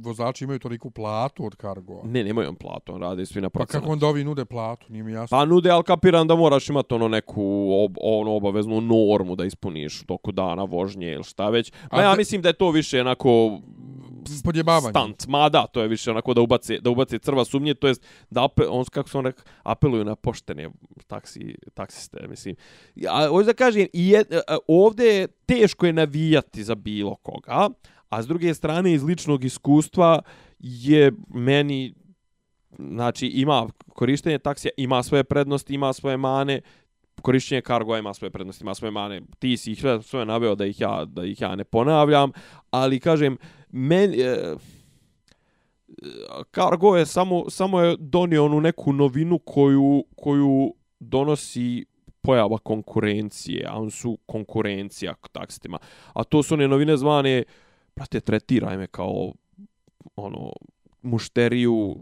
[0.00, 2.02] vozači imaju toliku platu od kargoa?
[2.04, 3.82] Ne, nemaju on platu, on radi svi na Pa procenat.
[3.82, 5.38] kako onda ovi nude platu, nije mi jasno.
[5.38, 10.02] Pa nude, ali kapiram da moraš imati ono neku ob, ono obaveznu normu da ispuniš
[10.02, 11.72] u toku dana vožnje ili šta već.
[11.92, 13.23] Ma ja mislim da je to više onako
[14.44, 14.90] Podjebavanje.
[14.90, 15.26] stant.
[15.28, 18.44] Ma da, to je više onako da ubace, da ubace crva sumnje, to jest da
[18.44, 20.70] ape, on, kako se on rekao, apeluju na poštene
[21.06, 22.56] taksi, taksiste, mislim.
[23.08, 27.68] A hoću da kažem, i je, a, ovdje je teško je navijati za bilo koga,
[28.08, 30.22] a s druge strane iz ličnog iskustva
[30.58, 31.94] je meni
[32.78, 36.60] znači ima korištenje taksija ima svoje prednosti, ima svoje mane,
[37.22, 39.20] korištenje kargoa ima svoje prednosti, ima svoje mane.
[39.38, 42.32] Ti si ih sve, naveo da ih ja da ih ja ne ponavljam,
[42.70, 43.36] ali kažem
[43.70, 44.54] men e,
[46.54, 51.84] Cargo je samo samo je donio onu neku novinu koju koju donosi
[52.20, 55.78] pojava konkurencije, a on su konkurencija taksitima.
[56.12, 57.42] A to su one novine zvane,
[57.96, 59.32] brate, tretiraj me kao
[60.16, 60.52] ono
[61.04, 61.96] mušteriju,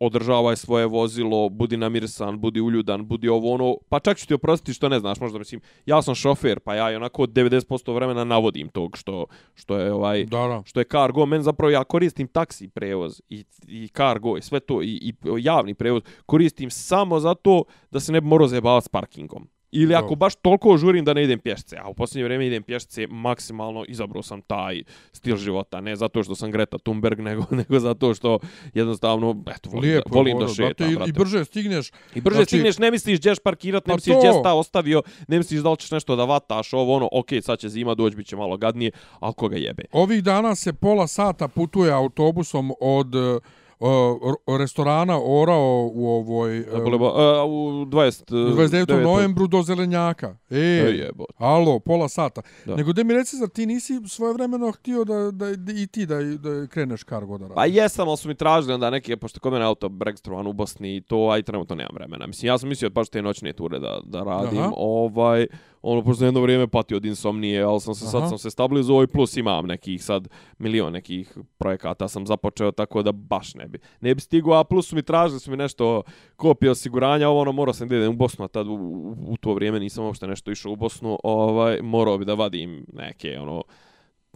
[0.00, 4.72] održavaj svoje vozilo, budi namirsan, budi uljudan, budi ovo ono, pa čak ću ti oprostiti
[4.72, 8.96] što ne znaš, možda mislim, ja sam šofer, pa ja onako 90% vremena navodim tog
[8.96, 10.62] što, što je ovaj, Da, da.
[10.64, 14.82] što je cargo, men zapravo ja koristim taksi prevoz i, i cargo i sve to
[14.82, 19.48] i, i javni prevoz koristim samo zato da se ne bi morao zajebavati s parkingom.
[19.76, 23.06] Ili ako baš toliko žurim da ne idem pješce, a u posljednje vrijeme idem pješce,
[23.06, 24.82] maksimalno izabrao sam taj
[25.12, 28.38] stil života, ne zato što sam Greta Thunberg, nego, nego zato što
[28.74, 31.10] jednostavno, eto, volim, Lijepo da, volim da šetam, brate, i, brate.
[31.10, 31.90] i brže stigneš.
[32.14, 35.02] I brže Znači- stigneš, ne misliš gdješ parkirat, ne Pa misliš gdje si ta ostavio,
[35.28, 38.16] ne misliš da li ćeš nešto da vataš, ovo ono, okej, sad će zima, doći
[38.16, 39.84] bit će malo gadnije, ali koga jebe.
[39.92, 43.42] Ovih dana se pola sata putuje autobusom od uh,
[43.80, 46.60] uh, restorana Orao u ovoj...
[46.60, 47.00] Uh, uh,
[47.48, 49.02] u 20, u 29.
[49.02, 50.36] novembru do Zelenjaka.
[50.50, 51.32] E, jebote.
[51.38, 52.42] alo, pola sata.
[52.64, 52.76] Da.
[52.76, 56.22] Nego da mi reci, zar ti nisi svojevremeno htio da, da, da i ti da,
[56.22, 57.54] da kreneš kargo da radiš?
[57.54, 60.96] Pa jesam, ali su mi tražili onda neke, pošto kod mene auto registrovan u Bosni
[60.96, 62.26] i to, a i trenutno nemam vremena.
[62.26, 64.72] Mislim, ja sam mislio baš te noćne ture da, da radim, Aha.
[64.76, 65.46] ovaj,
[65.86, 68.28] ono, pošto jedno vrijeme patio od insomnije, ali sam se, sad Aha.
[68.28, 73.12] sam se stabilizovao i plus imam nekih sad milion nekih projekata sam započeo, tako da
[73.12, 76.02] baš ne bi, ne bi stigao, a plus su mi tražili su mi nešto
[76.36, 79.36] kopije osiguranja, ovo ono, morao sam da idem u Bosnu, a tad u, u, u
[79.36, 83.62] to vrijeme nisam uopšte nešto išao u Bosnu, ovaj, morao bi da vadim neke, ono,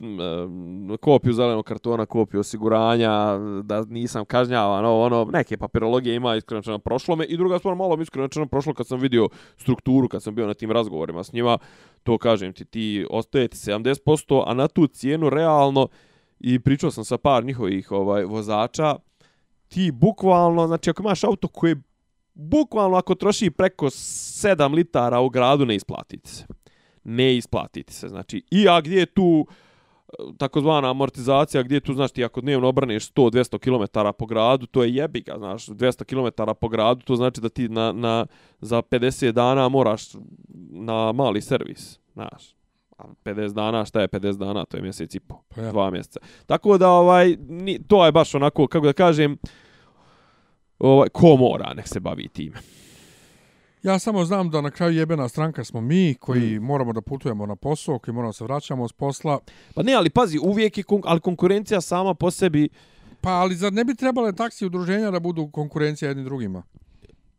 [0.01, 6.79] Eh, kopiju zelenog kartona, kopiju osiguranja, da nisam kažnjavan, ovo, ono, neke papirologije ima iskreno
[6.79, 10.35] prošlo me i druga stvar malo mi iskreno prošlo kad sam vidio strukturu, kad sam
[10.35, 11.59] bio na tim razgovorima s njima,
[12.03, 15.89] to kažem ti, ti ostaje ti 70%, a na tu cijenu realno
[16.41, 18.97] i pričao sam sa par njihovih ovaj vozača,
[19.69, 21.77] ti bukvalno, znači ako imaš auto koje
[22.35, 26.47] bukvalno ako troši preko 7 litara u gradu ne isplatiti se.
[27.05, 28.09] Ne isplatiti se.
[28.09, 29.47] Znači, i a gdje je tu
[30.39, 34.95] takozvana amortizacija, gdje tu, znaš, ti ako dnevno obraneš 100-200 km po gradu, to je
[34.95, 38.27] jebiga, znaš, 200 km po gradu, to znači da ti na, na,
[38.61, 40.03] za 50 dana moraš
[40.71, 42.55] na mali servis, znaš.
[42.99, 44.65] A 50 dana, šta je 50 dana?
[44.65, 45.73] To je mjesec i po, Pa ja.
[45.73, 46.21] dva mjeseca.
[46.47, 49.37] Tako da, ovaj, ni, to je baš onako, kako da kažem,
[50.79, 52.57] ovaj, ko mora, nek se bavi time.
[53.83, 57.57] Ja samo znam da na kraju jebena stranka smo mi koji moramo da putujemo na
[57.57, 59.39] posao, koji moramo da se vraćamo s posla.
[59.75, 62.69] Pa ne, ali pazi, uvijek je, kon ali konkurencija sama po sebi,
[63.21, 66.63] Pa ali zar ne bi trebale taksi udruženja da budu konkurencija jedni drugima?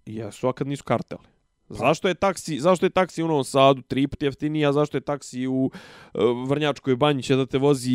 [0.06, 1.22] jesu, a kad nisu karteli.
[1.70, 5.02] Zašto je taksi, zašto je taksi u Novom Sadu tri put jeftiniji, a zašto je
[5.02, 7.92] taksi u uh, Vrnjačkoj banji će da te vozi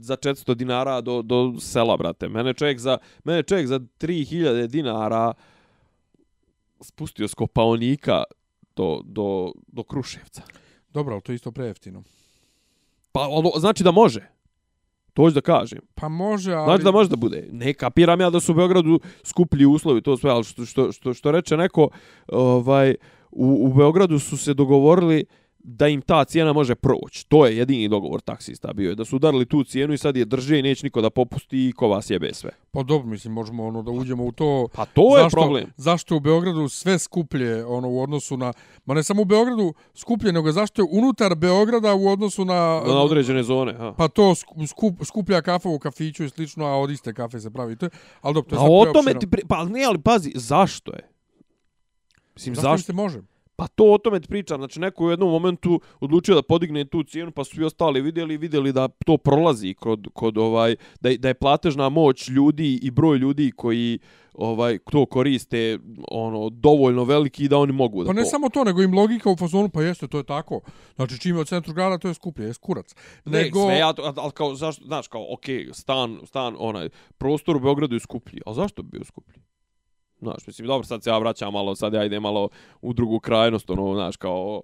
[0.00, 2.28] za 400 dinara do, do sela, brate.
[2.28, 5.32] Mene čovjek za, mene čovjek za 3000 dinara
[6.80, 8.22] spustio s Kopaonika
[8.76, 10.42] do, do, do Kruševca.
[10.88, 12.02] Dobro, ali to je isto prejeftino.
[13.12, 14.30] Pa, ono, znači da može.
[15.14, 15.78] To hoću da kažem.
[15.94, 16.64] Pa može, ali...
[16.64, 17.48] Znači da može da bude.
[17.52, 21.14] Ne kapiram ja da su u Beogradu skuplji uslovi, to sve, ali što, što, što,
[21.14, 21.88] što reče neko,
[22.28, 22.94] ovaj,
[23.30, 25.24] u, u Beogradu su se dogovorili
[25.64, 27.26] da im ta cijena može proći.
[27.28, 28.88] To je jedini dogovor taksista bio.
[28.88, 31.68] je Da su udarili tu cijenu i sad je drže i neće niko da popusti
[31.68, 32.50] i ko vas jebe sve.
[32.70, 34.68] Pa dobro, mislim, možemo ono da uđemo u to...
[34.74, 35.72] Pa to je zašto, problem.
[35.76, 38.52] Zašto je u Beogradu sve skuplje ono u odnosu na...
[38.84, 42.82] Ma ne samo u Beogradu skuplje, nego zašto je unutar Beograda u odnosu na...
[42.86, 43.74] Na određene zone.
[43.74, 43.94] Ha.
[43.96, 44.34] Pa to
[44.66, 47.76] skup, skuplja kafa u kafiću i slično, a od iste kafe se pravi.
[47.76, 47.90] To je,
[48.20, 49.26] ali dobro, to je A sad o tome ti...
[49.26, 49.42] Pri...
[49.48, 51.10] Pa ne, ali pazi, zašto je?
[52.34, 52.86] Mislim, Zašto, zašto?
[52.86, 53.20] se može?
[53.60, 54.58] Pa to o tome pričam.
[54.58, 58.36] Znači, neko u jednom momentu odlučio da podigne tu cijenu, pa su svi ostali vidjeli
[58.36, 62.90] vidjeli da to prolazi kod, kod ovaj, da, je- da je platežna moć ljudi i
[62.90, 63.98] broj ljudi koji
[64.34, 65.78] ovaj to koriste
[66.10, 68.28] ono dovoljno veliki da oni mogu da Pa ne to.
[68.28, 70.60] samo to, nego im logika u fazonu, pa jeste, to je tako.
[70.96, 72.94] Znači, čim je od centru grada, to je skuplje, je kurac.
[73.24, 76.88] Ne, Nego, sve ja, to- ali kao, zašto, znaš, kao, okej, stan, stan, onaj,
[77.18, 79.40] prostor u Beogradu je skuplji, ali zašto bi bio skuplji?
[80.20, 82.48] Znaš, mislim, dobro, sad se ja vraćam malo, sad ja idem malo
[82.80, 84.62] u drugu krajnost, ono, znaš, kao,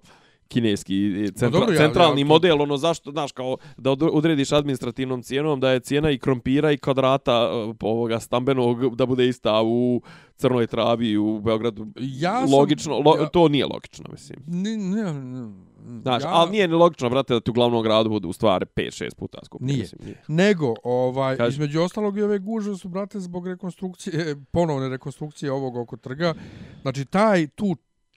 [0.49, 0.95] kineski
[1.27, 5.23] centra, dobro, ja- centralni ja to- model, ono zašto, znaš, kao da od- odrediš administrativnom
[5.23, 10.03] cijenom da je cijena i krompira i kvadrata uh, ovoga stambenog da bude ista u
[10.37, 11.87] Crnoj Travi u Beogradu.
[11.97, 14.39] Ja sam- logično, lo, ja- to nije logično, mislim.
[14.47, 15.67] Ne, ne, ne,
[16.03, 18.67] Znaš, ja- ali nije ni logično, brate, da ti u glavnom gradu bude u stvari
[18.67, 19.67] 5-6 puta skuplje.
[19.67, 19.79] Nije.
[19.79, 20.23] Mislim, nije.
[20.29, 21.49] Nego, ovaj, Kaži.
[21.49, 24.13] između ostalog i ove gužve su, brate, zbog rekonstrukcije,
[24.53, 26.35] ponovne rekonstrukcije ovog oko trga.
[26.83, 27.77] Znači, taj tu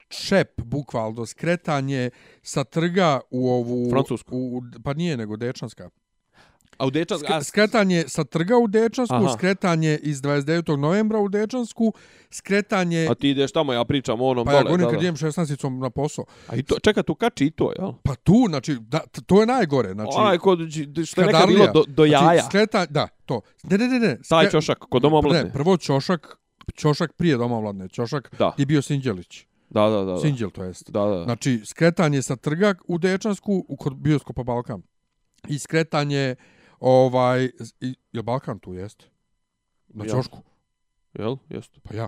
[0.10, 2.10] čep, bukvalno, skretanje
[2.42, 3.90] sa trga u ovu...
[3.90, 4.38] Francusku.
[4.38, 5.90] U, pa nije, nego Dečanska.
[6.78, 9.34] A u Dečansk, a, Sk skretanje sa trga u Dečansku, Aha.
[9.38, 10.76] skretanje iz 29.
[10.76, 11.94] novembra u Dečansku,
[12.32, 13.08] skretanje...
[13.10, 14.64] a ti ideš tamo, ja pričam o onom Pa ja dole.
[14.64, 15.04] govorim da, kad da.
[15.08, 16.26] idem 16 na posao.
[16.48, 17.92] A i to, čeka, tu kači i to, jel?
[18.04, 19.94] Pa tu, znači, da, to je najgore.
[19.94, 20.60] Znači, Onaj kod,
[21.06, 22.22] što je nekad bilo do, do jaja.
[22.24, 23.42] Znači, skreta, da, to.
[23.64, 24.18] Ne, ne, ne, ne.
[24.30, 25.44] Taj skre- čošak, kod doma omladne.
[25.44, 26.38] Ne, prvo Ćošak,
[26.78, 27.88] Ćošak prije doma omladne.
[27.88, 28.54] Ćošak Da.
[28.58, 29.46] je bio Sinđelić.
[29.70, 30.12] Da, da, da.
[30.12, 30.20] da.
[30.20, 30.92] Sinđel to jest.
[30.92, 31.24] Da, da.
[31.24, 34.82] Znači, skretanje sa trga u Dečansku, u kod bioskopa Balkan.
[35.48, 36.36] I skretanje,
[36.80, 37.50] ovaj,
[37.82, 39.04] i, je Balkan tu jest?
[39.88, 40.12] Na Ja.
[40.12, 40.38] Ćošku.
[41.14, 41.38] Jel?
[41.50, 41.80] Jeste.
[41.84, 42.08] Pa ja.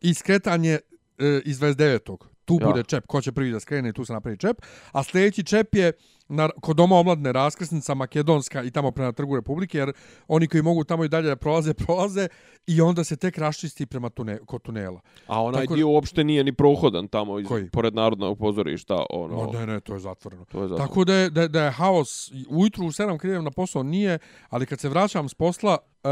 [0.00, 0.78] I skretanje
[1.18, 2.16] e, iz 29.
[2.44, 2.66] Tu Ja.
[2.66, 4.62] bude čep, ko će prvi da skrene, tu se napravi čep.
[4.92, 5.92] A sljedeći čep je
[6.32, 9.92] na, kod doma omladne raskrsnica Makedonska i tamo prema trgu Republike, jer
[10.28, 12.28] oni koji mogu tamo i dalje da prolaze, prolaze
[12.66, 15.00] i onda se tek raščisti prema tune, kod tunela.
[15.26, 17.70] A onaj Tako- dio uopšte nije ni prohodan tamo, iz, Koji?
[17.70, 19.04] pored narodnog pozorišta.
[19.10, 20.44] Ono, No, ne, ne, to je zatvoreno.
[20.44, 20.82] To je zato.
[20.86, 24.18] Tako da je, da, da je haos, ujutru u 7 kad idem na posao nije,
[24.48, 26.10] ali kad se vraćam s posla, uh,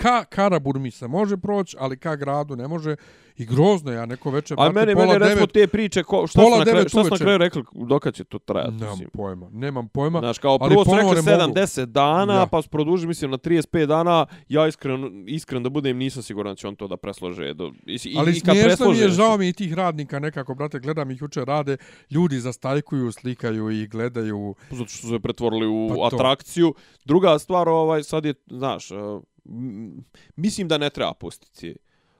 [0.00, 2.96] ka Karabur mi se može proći, ali ka gradu ne može.
[3.36, 6.58] I grozno, ja neko večer, A mene, mene recimo te priče, ko, šta, pola su
[6.58, 8.72] na kraju, devet šta su na kraju rekli, dokad će to trajati?
[8.72, 9.10] Nemam mislim?
[9.12, 10.18] pojma, nemam pojma.
[10.18, 11.54] Znaš, kao ali prvo su ponovo rekli ne mogu.
[11.54, 12.46] 7-10 dana, Ja.
[12.46, 14.26] pa su produžili, mislim, na 35 dana.
[14.48, 17.54] Ja iskren, iskren da budem, nisam siguran da će on to da preslože.
[17.54, 20.78] Do, i, Ali i kad mi preslože, je, žao mi i tih radnika nekako, brate,
[20.78, 21.76] gledam ih juče rade,
[22.10, 24.54] ljudi zastajkuju, slikaju i gledaju.
[24.70, 26.74] zato što su se pretvorili u Pa atrakciju.
[27.04, 28.88] Druga stvar, ovaj, sad je, znaš,
[30.36, 31.76] mislim da ne treba pustiti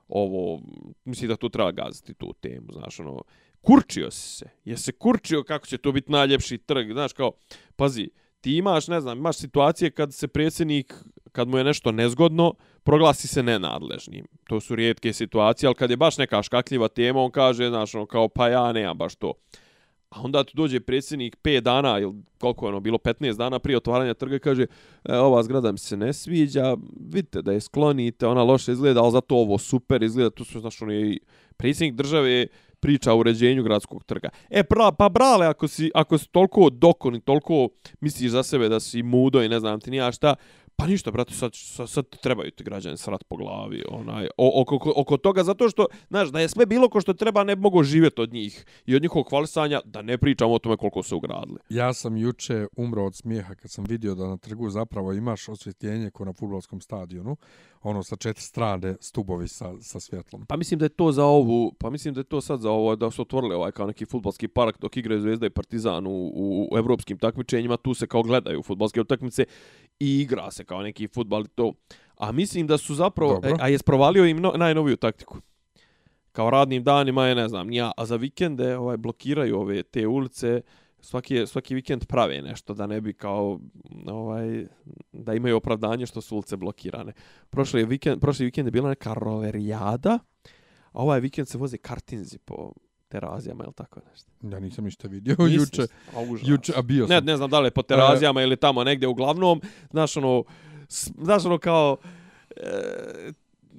[0.09, 0.61] ovo,
[1.05, 3.23] mislim da to treba gaziti tu temu, znaš, ono,
[3.61, 7.33] kurčio si se, je se kurčio kako će to biti najljepši trg, znaš, kao,
[7.77, 8.11] pazi,
[8.41, 10.95] ti imaš, ne znam, imaš situacije kad se predsjednik,
[11.33, 14.27] kad mu je nešto nezgodno, proglasi se nenadležnim.
[14.45, 18.07] To su rijetke situacije, ali kad je baš neka škakljiva tema, on kaže, znaš, ono,
[18.07, 19.33] kao, pa ja nemam baš to.
[20.11, 23.77] A onda tu dođe predsjednik 5 dana ili koliko je ono bilo 15 dana prije
[23.77, 24.67] otvaranja trga i kaže
[25.05, 26.77] e, ova zgrada mi se ne sviđa,
[27.13, 30.83] vidite da je sklonite, ona loše izgleda, ali zato ovo super izgleda, tu su znaš
[30.83, 31.21] ono i
[31.57, 32.47] predsjednik države
[32.81, 34.29] priča o uređenju gradskog trga.
[34.51, 37.69] E, pra, pa brale, ako si, ako si toliko dokon i toliko
[38.01, 40.35] misliš za sebe da si mudo i ne znam ti nija šta,
[40.81, 44.93] pa ništa, brate, sad, sad, sad trebaju ti građani srat po glavi, onaj, o, oko,
[44.97, 47.83] oko, toga, zato što, znaš, da je sve bilo ko što treba, ne bi mogo
[47.83, 51.59] živjeti od njih i od njihovog hvalisanja, da ne pričamo o tome koliko su ugradili.
[51.69, 56.11] Ja sam juče umro od smijeha kad sam vidio da na trgu zapravo imaš osvjetljenje
[56.11, 57.37] ko na futbolskom stadionu,
[57.83, 60.47] ono sa četiri strane stubovi sa, sa svjetlom.
[60.47, 62.97] Pa mislim da je to za ovu, pa mislim da je to sad za ovo,
[62.97, 66.69] da su otvorili ovaj kao neki futbolski park dok igraju Zvezda i Partizan u, u,
[66.73, 69.45] u evropskim takmičenjima, tu se kao gledaju futbolske utakmice
[70.01, 71.73] i igra se kao neki futbal i to.
[72.17, 73.51] A mislim da su zapravo, Dobro.
[73.51, 75.37] e, a je sprovalio im no, najnoviju taktiku.
[76.33, 80.63] Kao radnim danima je, ne znam, nija, a za vikende ovaj, blokiraju ove te ulice,
[81.01, 83.61] svaki, svaki vikend prave nešto da ne bi kao
[84.07, 84.67] ovaj
[85.13, 87.13] da imaju opravdanje što su ulice blokirane.
[87.51, 90.19] Prošli vikend prošli vikend je bila neka roverijada,
[90.93, 92.73] a ovaj vikend se voze kartinzi po
[93.11, 94.31] terazijama ili tako nešto.
[94.43, 95.83] Ja nisam ništa vidio Nisi juče.
[96.15, 96.49] A, užas.
[96.49, 97.15] Juče, a bio sam.
[97.15, 100.45] Ne, ne znam da li je po terazijama ili tamo negdje uglavnom, znaš ono,
[101.19, 101.97] znaš ono kao,
[102.57, 103.33] e,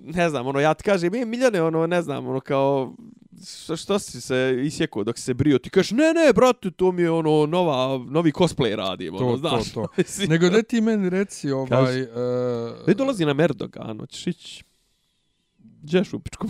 [0.04, 2.94] ne znam, ono, ja ti kažem, je Miljane, ono, ne znam, ono, kao,
[3.48, 7.02] što, što si se isjekao dok se brio, ti kažeš, ne, ne, brate, to mi
[7.02, 9.74] je, ono, nova, novi cosplay radim, ono, To, znaš.
[9.74, 10.28] to, to.
[10.28, 12.02] Nego da ti meni reci ovaj...
[12.02, 12.08] Uh,
[12.88, 14.64] Već dolazi na Merdogan, hoćeš ići,
[15.84, 16.48] Đeš u pičku.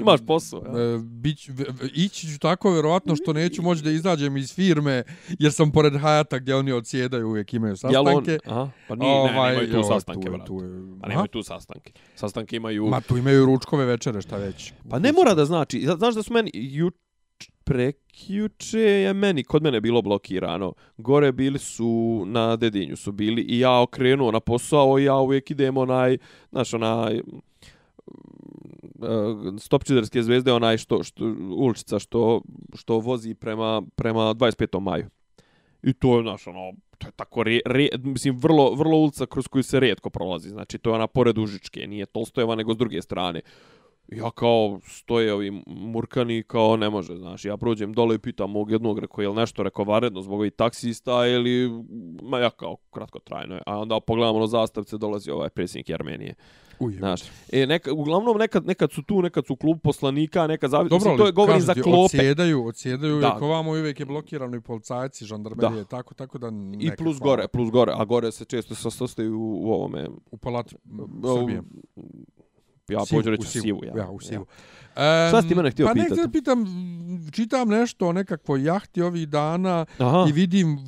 [0.00, 0.98] Imaš posao, ja.
[0.98, 1.48] Bić,
[1.94, 5.02] ići ću tako vjerovatno što neću moći da izađem iz firme
[5.38, 8.38] jer sam pored Hayata gdje oni odsjedaju uvijek imaju Jel on, sastanke.
[8.46, 10.46] aha, pa nije, ne, nemaju tu sastanke, tu je- brate.
[10.46, 11.92] tu je- Pa nemaju tu sastanke.
[12.14, 12.86] Sastanke imaju...
[12.86, 14.72] Ma tu imaju ručkove večere, šta već.
[14.90, 15.86] Pa ne mora da znači.
[15.98, 16.94] Znaš da su meni juč,
[17.64, 20.72] prekjuče je meni, kod mene bilo blokirano.
[20.96, 25.50] Gore bili su na Dedinju su bili i ja okrenuo na posao i ja uvijek
[25.50, 26.18] idem onaj,
[26.50, 27.20] znaš, onaj
[29.02, 31.24] E, stopčiderske zvezde, onaj što, što,
[31.56, 32.42] uličica što,
[32.74, 34.80] što vozi prema, prema 25.
[34.80, 35.06] maju.
[35.82, 39.48] I to je, znaš, ono, to je tako, re, re, mislim, vrlo, vrlo ulica kroz
[39.48, 40.48] koju se redko prolazi.
[40.48, 43.40] Znači, to je ona pored Užičke, nije Tolstojeva, nego s druge strane.
[44.08, 48.70] Ja kao stoje ovi murkani kao ne može, znaš, ja prođem dole i pitam mog
[48.70, 51.70] jednog, rekao, je li nešto rekao varedno zbog ovih taksista ili,
[52.22, 53.62] ma ja kao kratko trajno je.
[53.66, 56.34] A onda pogledamo ono zastavce, dolazi ovaj predsjednik Armenije.
[56.78, 57.20] Uj, Znaš,
[57.52, 60.84] e, neka, uglavnom nekad, nekad su tu, nekad su klub poslanika, nekad zavi...
[60.84, 61.90] Dobro, mislim, to je govori za klope.
[61.98, 63.28] Odsjedaju, odsjedaju Da.
[63.28, 65.84] uvijek ovamo uvijek je blokirano i policajci, žandarmerije, Da.
[65.84, 66.52] tako, tako da...
[66.80, 67.30] I plus hvala.
[67.30, 70.08] gore, plus gore, a gore se često sastaju u, u ovome...
[70.30, 70.76] U palati
[71.22, 71.62] u- Srbije.
[72.88, 73.92] Ja pođu reći u sivu, ja.
[73.96, 74.46] Ja, u sivu.
[75.28, 76.08] Šta si ti mene htio pa pitati?
[76.08, 76.64] Pa nekada pitam,
[77.32, 80.26] čitam nešto o nekakvoj jahti ovih dana Aha.
[80.28, 80.78] i vidim,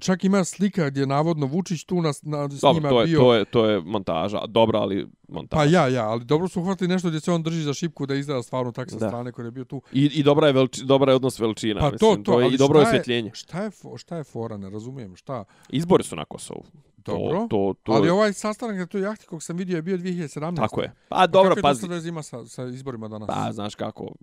[0.00, 3.06] čak ima slika gdje je navodno Vučić tu na, na, s Dobro, njima to je,
[3.06, 3.18] bio.
[3.18, 4.40] to je, to je montaža.
[4.46, 5.58] Dobra, ali montaža.
[5.58, 8.14] Pa ja, ja, ali dobro su uhvatili nešto gdje se on drži za šipku da
[8.14, 9.08] izgleda stvarno tak sa Da.
[9.08, 9.82] strane koji je bio tu.
[9.92, 11.80] I, i dobra je, velči, dobra je odnos veličina.
[11.80, 13.30] Pa to, mislim, to, je I dobro je- osvjetljenje.
[13.34, 15.44] Šta je, šta je fora, ne razumijem, šta?
[15.68, 16.64] Izbori su na Kosovu.
[17.04, 19.96] Dobro, To, to, to, ali ovaj sastanak na toj jahti kog sam vidio je bio
[19.98, 20.56] 2017.
[20.56, 20.92] Tako je.
[21.08, 22.12] Pa dobro, kako je to pazi.
[22.22, 23.26] sa, sa izborima danas?
[23.28, 24.14] Pa, znaš kako.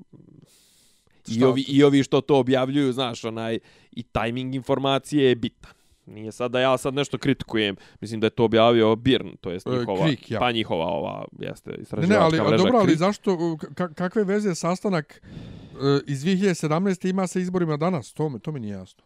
[1.28, 1.66] I ovi?
[1.68, 3.60] I ovi što to objavljuju, znaš, onaj,
[3.92, 5.72] i tajming informacije je bitan.
[6.06, 7.76] Nije sad da ja sad nešto kritikujem.
[8.02, 10.40] Mislim da je to objavio Birn, to jest E, njihova, Krik, ja.
[10.40, 12.98] pa njihova ova, jeste, Ne, ne, istraživačka ali, mreža dobro, ali Krik.
[12.98, 15.22] zašto, ka, kakve veze sastanak
[15.74, 17.10] e, iz 2017.
[17.10, 18.14] ima sa izborima danas?
[18.14, 19.04] To, me, to mi nije jasno.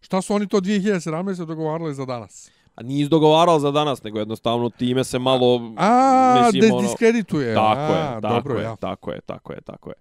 [0.00, 1.44] Šta su oni to 2017.
[1.44, 2.50] dogovarali za danas?
[2.74, 5.74] A nije izdogovarao za danas, nego jednostavno time se malo...
[5.76, 7.54] A, mislim, da ono- diskredituje.
[7.54, 8.76] Tako a, je, tako dobro, je, ja.
[8.76, 9.94] tako je, tako je, tako je.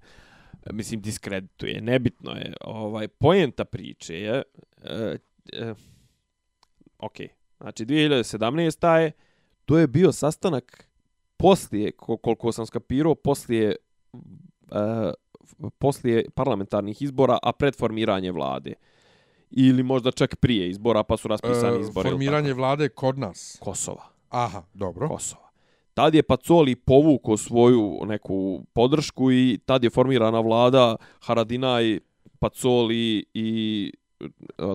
[0.71, 2.53] Mislim, diskredituje, nebitno je.
[2.61, 4.43] Ovaj, poenta priče je...
[4.83, 5.17] E,
[5.53, 5.73] e,
[6.97, 7.15] ok,
[7.61, 8.95] znači 2017.
[8.97, 9.11] je,
[9.65, 10.87] to je bio sastanak
[11.37, 13.75] poslije, ko- koliko sam skapirao, poslije,
[14.71, 15.11] e,
[15.79, 18.73] poslije parlamentarnih izbora, a pred formiranje vlade.
[19.55, 22.09] Ili možda čak prije izbora, pa su raspisani E, izbori.
[22.09, 22.57] formiranje tako.
[22.57, 23.57] vlade kod nas.
[23.59, 24.03] Kosova.
[24.29, 25.07] Aha, dobro.
[25.07, 25.43] Kosova.
[25.93, 31.99] Tad je Pacoli povukao svoju neku podršku i tad je formirana vlada Haradinaj,
[32.39, 34.25] Pacoli i e,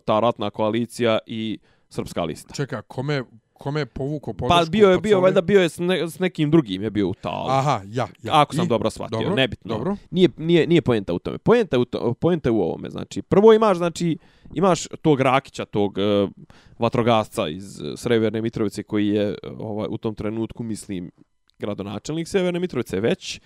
[0.04, 1.58] ta ratna koalicija i
[1.88, 2.54] Srpska lista.
[2.54, 3.24] Čeka, kome,
[3.58, 4.64] kome je povukao podršku?
[4.64, 5.22] Pa bio je, bio, Pacoli?
[5.22, 7.48] valjda bio je s, ne, s nekim drugim je bio u talu.
[7.50, 8.40] Aha, ja, ja.
[8.40, 9.74] Ako sam I- dobro shvatio, dobro, nebitno.
[9.74, 9.96] Dobro.
[10.10, 11.38] Nije, nije, nije poenta u tome.
[11.38, 12.90] Poenta u, to, poenta je u ovome.
[12.90, 14.18] Znači, prvo imaš, znači,
[14.54, 16.30] imaš tog Rakića, tog uh,
[16.78, 21.10] vatrogasca iz Sreverne Mitrovice koji je ovaj, u tom trenutku, mislim,
[21.58, 23.40] gradonačelnik Severne Mitrovice već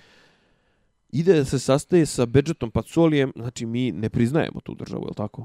[1.13, 5.15] ide da se sastaje sa Bedžetom Pacolijem, znači mi ne priznajemo tu državu, je li
[5.15, 5.45] tako?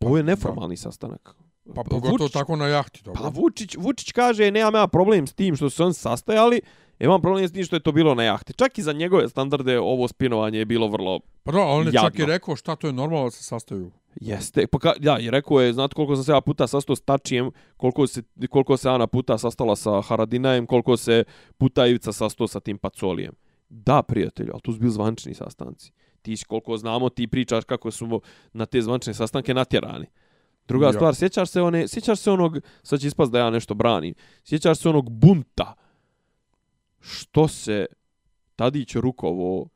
[0.00, 1.34] Ovo je neformalni sastanak.
[1.74, 3.22] Pa pogotovo Vučić- tako na jahti, dobro.
[3.22, 6.60] Pa Vučić, Vučić kaže, nemam ja problem s tim što su se on sastajali,
[6.98, 8.52] imam problem s tim što je to bilo na jahti.
[8.52, 12.02] Čak i za njegove standarde ovo spinovanje je bilo vrlo Pa da, on je čak
[12.02, 12.24] jadno.
[12.24, 13.90] i rekao šta to je normalno da se sastaju.
[14.20, 17.00] Jeste, pa ka, ja, i rekao je, znate koliko sam se ja puta sastao s
[17.00, 21.24] Tačijem, koliko se, koliko se Ana puta sastala sa Haradinajem, koliko se
[21.58, 23.32] puta Ivica sastao sa tim Pacolijem.
[23.68, 25.92] Da, prijatelju, ali tu su bili zvančni sastanci.
[26.22, 28.20] Ti koliko znamo, ti pričaš kako su
[28.52, 30.06] na te zvančne sastanke natjerani.
[30.68, 30.92] Druga Ja.
[30.92, 34.78] stvar, sjećaš se, one, sjećaš se onog, sad će ispast da ja nešto branim, sjećaš
[34.78, 35.74] se onog bunta
[37.00, 37.86] što se
[38.56, 39.68] Tadić rukovo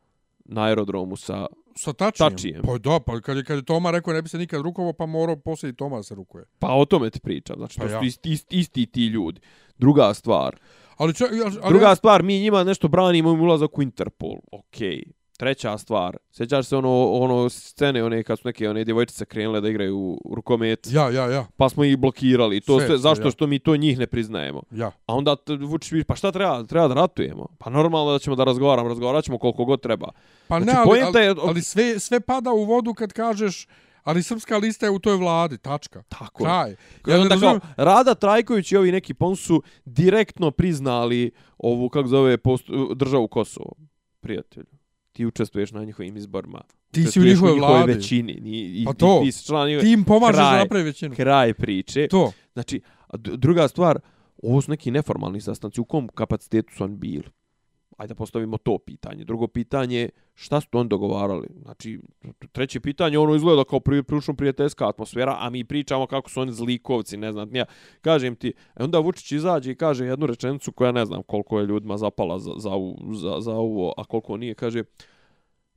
[0.45, 2.31] na aerodromu sa Sa tačijem.
[2.31, 2.63] Tačijem.
[2.63, 5.07] Pa da, pa kad je, kad je Toma rekao ne bi se nikad rukovao, pa
[5.07, 6.45] morao poslije i Toma se rukuje.
[6.59, 7.99] Pa o tome ti pričam, znači Pa to ja.
[7.99, 9.41] su isti, isti, isti ti ljudi.
[9.79, 10.57] Druga stvar,
[10.97, 11.31] Ali, čak,
[11.63, 15.03] ali druga ja, stvar, mi njima nešto branimo im ulazak u Interpol, okej.
[15.37, 19.69] Treća stvar, sjećaš se ono, ono scene, one kad su neke one djevojčice krenule da
[19.69, 22.61] igraju u rukomet, Ja, ja, ja, pa smo ih blokirali.
[22.61, 23.31] To Sve, sve, zašto ja.
[23.31, 24.63] što mi to njih ne priznajemo?
[24.71, 24.91] ja.
[25.07, 26.65] A onda Vučić pa šta treba?
[26.65, 27.47] Treba da ratujemo.
[27.59, 30.09] Pa normalno da ćemo da razgovaramo, razgovarat ćemo koliko god treba.
[30.49, 33.67] Pa Znači, ne, ali, poenta ali, je- ali sve, sve pada u vodu kad kažeš,
[34.03, 36.03] ali srpska lista je u toj vladi, tačka.
[36.03, 36.47] Tako je.
[36.47, 36.71] Kraj.
[36.71, 36.77] Ja
[37.17, 42.37] onda kao, razumijem, Rada Trajković i ovi neki pon su direktno priznali ovu, kako zove,
[42.39, 42.65] post,
[42.95, 43.73] državu Kosovo.
[44.21, 44.67] Prijatelju,
[45.15, 46.61] ti učestvuješ na njihovim izborima.
[46.91, 47.93] Ti si u njihovoj vladi.
[47.93, 48.39] većini.
[48.41, 49.21] Ni, i, Pa ti- to.
[49.25, 49.83] Ti, si član njihove...
[49.85, 51.15] ti im pomažeš da kraj, napravi većinu.
[51.15, 52.09] Kraj priče.
[52.09, 52.33] To.
[52.53, 52.81] Znači,
[53.15, 53.99] druga stvar,
[54.43, 55.81] ovo su neki neformalni sastanci.
[55.81, 57.25] U kom kapacitetu su oni bili?
[57.97, 59.25] Ajde postavimo to pitanje.
[59.25, 61.49] Drugo pitanje, šta su on oni dogovarali?
[61.63, 62.01] Znači,
[62.53, 66.53] treće pitanje, ono izgleda kao pri, prilično prijateljska atmosfera, a mi pričamo kako su oni
[66.53, 67.65] zlikovci, ne znam, ja
[68.01, 71.67] kažem ti, e onda Vučić izađe i kaže jednu rečenicu koja ne znam koliko je
[71.67, 72.71] ljudima zapala za, za,
[73.13, 74.85] za, za ovo, a koliko nije, kaže,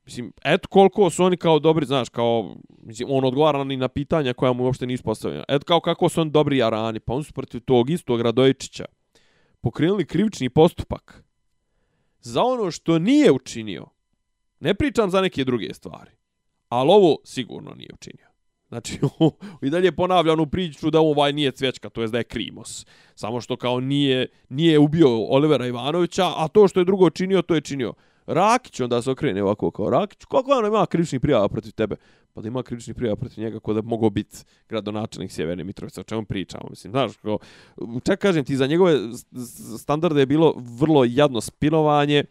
[0.08, 4.34] Mislim, eto koliko su oni kao dobri, znaš, kao, mislim, on odgovara ni na pitanja
[4.34, 5.44] koja mu uopšte nisu postavljena.
[5.48, 8.86] Eto kao kako su oni dobri jarani, pa oni su protiv tog istog Radojičića
[9.62, 11.24] pokrenuli krivični postupak
[12.22, 13.86] za ono što nije učinio.
[14.60, 16.12] Ne pričam za neke druge stvari,
[16.70, 18.28] ali ovo sigurno nije učinio.
[18.70, 19.00] Znači,
[19.66, 22.86] i dalje ponavlja onu priču da ovaj nije cvječka, to jest da je Krimos.
[23.16, 27.56] Samo što kao nije, nije ubio Olivera Ivanovića, a to što je drugo činio, to
[27.56, 27.94] je činio.
[28.26, 31.96] Rakić onda se okrene ovako kao Rakić, kako ono ima krivični prijava protiv tebe?
[32.38, 34.38] Pa da ima krivični prijava protiv njega ko da bi mogao biti
[34.70, 37.38] gradonačelnik Sjeverne Mitrovice, o čemu pričamo, mislim, znaš, kao,
[38.04, 38.94] čak kažem ti, za njegove
[39.80, 42.24] standarde je bilo vrlo jadno spinovanje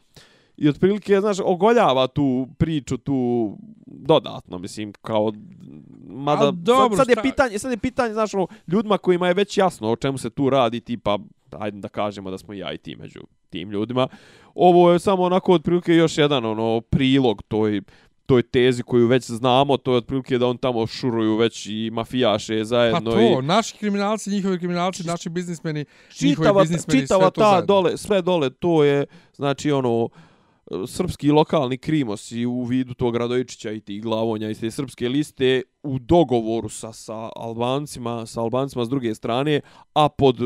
[0.57, 3.53] i otprilike, znaš, ogoljava tu priču tu
[3.87, 5.33] dodatno, mislim, kao,
[6.09, 9.35] mada, A dobro, sad, sad, je pitanje, sad je pitanje, znaš, ono, ljudima kojima je
[9.35, 11.19] već jasno o čemu se tu radi, tipa,
[11.51, 14.09] ajde da kažemo da smo ja i ti među tim ljudima,
[14.55, 17.83] ovo je samo onako otprilike još jedan ono prilog toj
[18.27, 22.59] toj tezi koju već znamo, to je otprilike da on tamo šuruju već i mafijaše
[22.59, 25.85] Pa zajedno to, i naši kriminalci, njihovi kriminalci, naši biznismeni,
[26.23, 27.67] njihovi čitava, biznismeni, čitava sve to ta zajedno.
[27.67, 30.09] dole, sve dole, to je znači ono
[30.87, 35.63] srpski lokalni krimos i u vidu tog Radojičića i tih glavonja iz te srpske liste
[35.83, 39.61] u dogovoru sa, sa Albancima, sa Albancima s druge strane,
[39.95, 40.37] a pod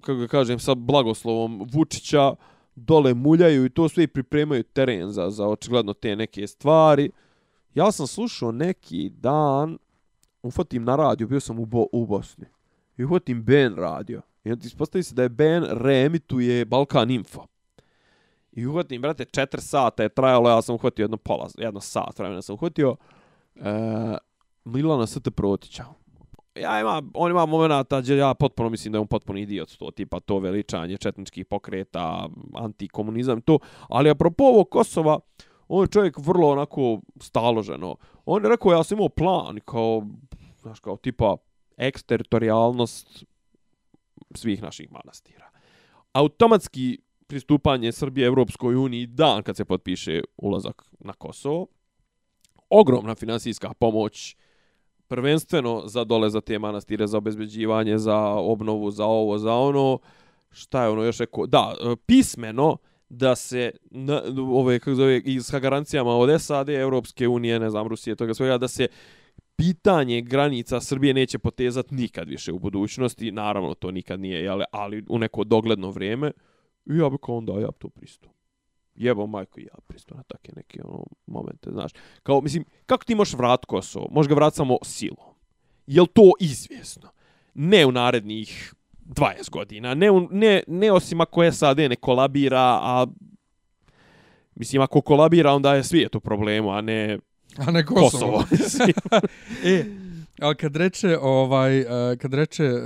[0.00, 2.34] kako ga kažem, sa blagoslovom Vučića
[2.76, 7.10] dole muljaju i to sve i pripremaju teren za, za očigledno te neke stvari.
[7.74, 9.78] Ja sam slušao neki dan,
[10.42, 12.46] ufotim na radio, bio sam u, Bo, u Bosni,
[12.96, 14.22] i ufotim Ben radio.
[14.44, 17.46] I onda ispostavi se da je Ben reemituje Balkan Info.
[18.52, 22.42] I uhvatim, brate, četiri sata je trajalo, ja sam uhvatio jedno pola, jedno sat vremena
[22.42, 22.96] sam uhvatio
[23.56, 24.16] e,
[24.64, 25.30] Milana St.
[25.36, 25.84] Protića.
[26.54, 29.90] Ja ima, on ima momenata gdje ja potpuno mislim da je on potpuno idiot to,
[29.90, 33.58] tipa to veličanje četničkih pokreta, antikomunizam, to.
[33.88, 35.18] Ali apropo ovo Kosova,
[35.68, 37.96] on je čovjek vrlo onako staloženo.
[38.24, 40.06] On je rekao, ja sam imao plan, kao,
[40.60, 41.36] znaš, kao tipa
[41.76, 43.24] eksteritorijalnost
[44.34, 45.50] svih naših manastira.
[46.12, 51.66] Automatski pristupanje Srbije Evropskoj uniji dan kad se potpiše ulazak na Kosovo.
[52.70, 54.36] Ogromna finansijska pomoć
[55.08, 59.98] prvenstveno za dole za te manastire, za obezbeđivanje, za obnovu, za ovo, za ono.
[60.50, 61.46] Šta je ono još rekao?
[61.46, 62.76] Da, e, pismeno
[63.08, 67.86] da se na, ove kako zove i sa garancijama od SAD, Evropske unije, ne znam,
[67.86, 68.88] Rusije, toga svega da se
[69.56, 73.32] pitanje granica Srbije neće potezat nikad više u budućnosti.
[73.32, 76.32] Naravno, to nikad nije, jele, ali u neko dogledno vrijeme.
[76.86, 78.32] I ja bih kao onda, ja bi to pristao.
[78.94, 81.92] Jebo majko ja pristao na take neke ono, momente, znaš.
[82.22, 84.08] Kao, mislim, kako ti možeš vrat Kosovo?
[84.10, 85.34] Možeš ga vrat samo silom.
[85.86, 87.08] Jel to izvjesno?
[87.54, 88.74] Ne u narednih
[89.06, 89.94] 20 godina.
[89.94, 93.06] Ne, u, ne, ne osim ako SAD ne kolabira, a
[94.54, 97.18] mislim, ako kolabira, onda je svijet u problemu, a ne
[97.56, 98.44] A ne Kosovo.
[98.50, 98.90] Kosovo.
[99.64, 99.84] e,
[100.40, 102.80] ali kad reče, ovaj, eh, kad reče eh,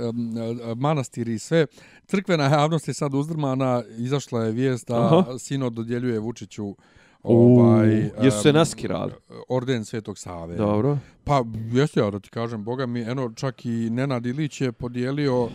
[0.75, 1.65] manastiri i sve,
[2.05, 5.37] crkvena javnost je sad uzdrmana, izašla je vijest da Aha.
[5.39, 6.75] sino dodjeljuje Vučiću
[7.23, 9.11] ovaj, U, jesu se naskirali?
[9.49, 10.55] Orden Svetog Save.
[10.55, 10.97] Dobro.
[11.29, 15.43] Pa, jeste ja da ti kažem, boga mi, eno, čak i Nenad Ilić je podijelio
[15.43, 15.51] uh,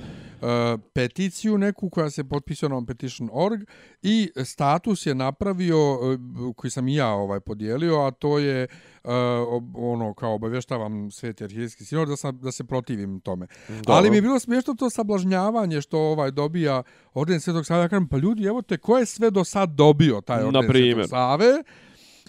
[0.92, 3.60] peticiju neku koja se potpisao na petition.org
[4.02, 8.66] i status je napravio, uh, koji sam i ja ovaj podijelio, a to je
[9.04, 13.46] uh, ob- ono, kao obavještavam Sveti arhivijski sinod da, sam, da se protivim tome.
[13.68, 13.94] Dobro.
[13.94, 16.82] Ali mi je bilo smiješno to sablažnjavanje što ovaj dobija
[17.14, 17.82] orden Svetog Save.
[17.82, 20.68] Ja kažem, pa ljudi, evo te, ko je sve do sad dobio taj orden Na
[20.68, 20.94] primjer.
[20.94, 21.62] Svetog Save?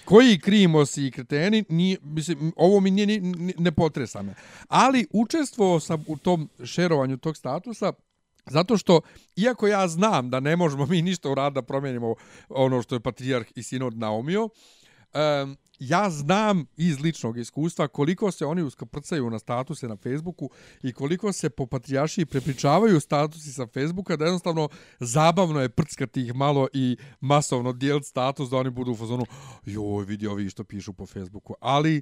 [0.05, 4.33] Koji krimosi i kreteni, nije, mislim, ovo mi nije, ni- ne potresa me.
[4.67, 7.93] Ali učestvovao sam u tom šerovanju tog statusa
[8.47, 9.01] Zato što,
[9.35, 12.15] iako ja znam da ne možemo mi ništa uraditi da promijenimo
[12.49, 14.49] ono što je patrijarh i sinod naumio,
[15.43, 20.49] Um, ja znam iz ličnog iskustva koliko se oni uskaprcaju na statuse na Facebooku
[20.83, 24.69] i koliko se po patrijašiji prepričavaju statusi sa Facebooka da jednostavno
[24.99, 29.25] zabavno je prckati ih malo i masovno dijeliti status da oni budu u fazonu
[29.65, 31.53] joj vidi ovi što pišu po Facebooku.
[31.59, 32.01] Ali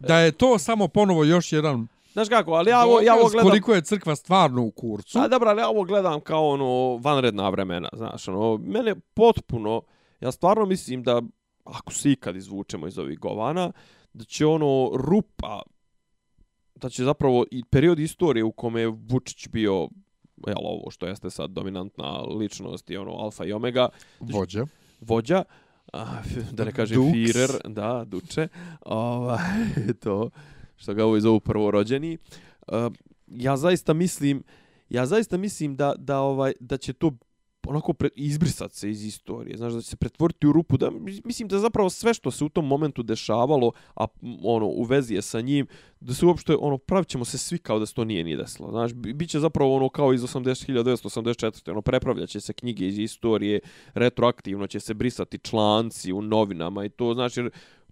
[0.00, 3.48] da je to samo ponovo još jedan Znaš kako, ali ja ovo, ja ovo gledam...
[3.48, 5.18] koliko je crkva stvarno u kurcu.
[5.18, 9.82] A dobro, ali ja ovo gledam kao ono vanredna vremena, znaš, ono, mene potpuno,
[10.20, 11.22] ja stvarno mislim da
[11.64, 13.72] ako se ikad izvučemo iz ovih govana,
[14.12, 15.62] da će ono rupa,
[16.74, 19.88] da će zapravo i period istorije u kome je Vučić bio
[20.46, 23.88] jel, ovo što jeste sad dominantna ličnost i ono alfa i omega.
[24.20, 24.66] Vođa.
[25.00, 25.44] Vođa.
[25.92, 27.12] A, da ne kažem Dux.
[27.12, 28.48] Führer, da, Duče.
[28.80, 29.40] Ova,
[30.02, 30.30] to,
[30.76, 32.18] što ga ovo zovu prvorođeni.
[32.66, 32.92] Uh,
[33.26, 34.42] ja zaista mislim,
[34.88, 37.12] ja zaista mislim da, da, ovaj, da će to
[37.66, 40.90] onako pre, izbrisat se iz istorije, znaš, da će se pretvoriti u rupu, da,
[41.24, 44.06] mislim da zapravo sve što se u tom momentu dešavalo, a
[44.44, 45.66] ono, u vezi je sa njim,
[46.00, 48.70] da se uopšte, ono, pravit ćemo se svi kao da se to nije ni desilo,
[48.70, 51.70] znaš, bit će zapravo ono kao iz 80, 1984.
[51.70, 53.60] ono, prepravljaće se knjige iz istorije,
[53.94, 57.50] retroaktivno će se brisati članci u novinama i to, znači, jer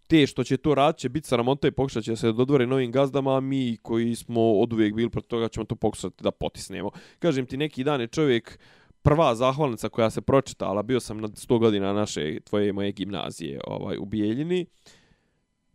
[0.08, 3.36] te što će to raditi će biti sramota i pokušat će se dodvore novim gazdama,
[3.36, 6.90] a mi koji smo od uvijek bili protiv toga ćemo to pokušati da potisnemo.
[7.18, 8.58] Kažem ti, neki dan je čovjek
[9.02, 13.60] prva zahvalnica koja se pročitala, bio sam na 100 godina naše, tvoje i moje gimnazije
[13.66, 14.66] ovaj, u Bijeljini,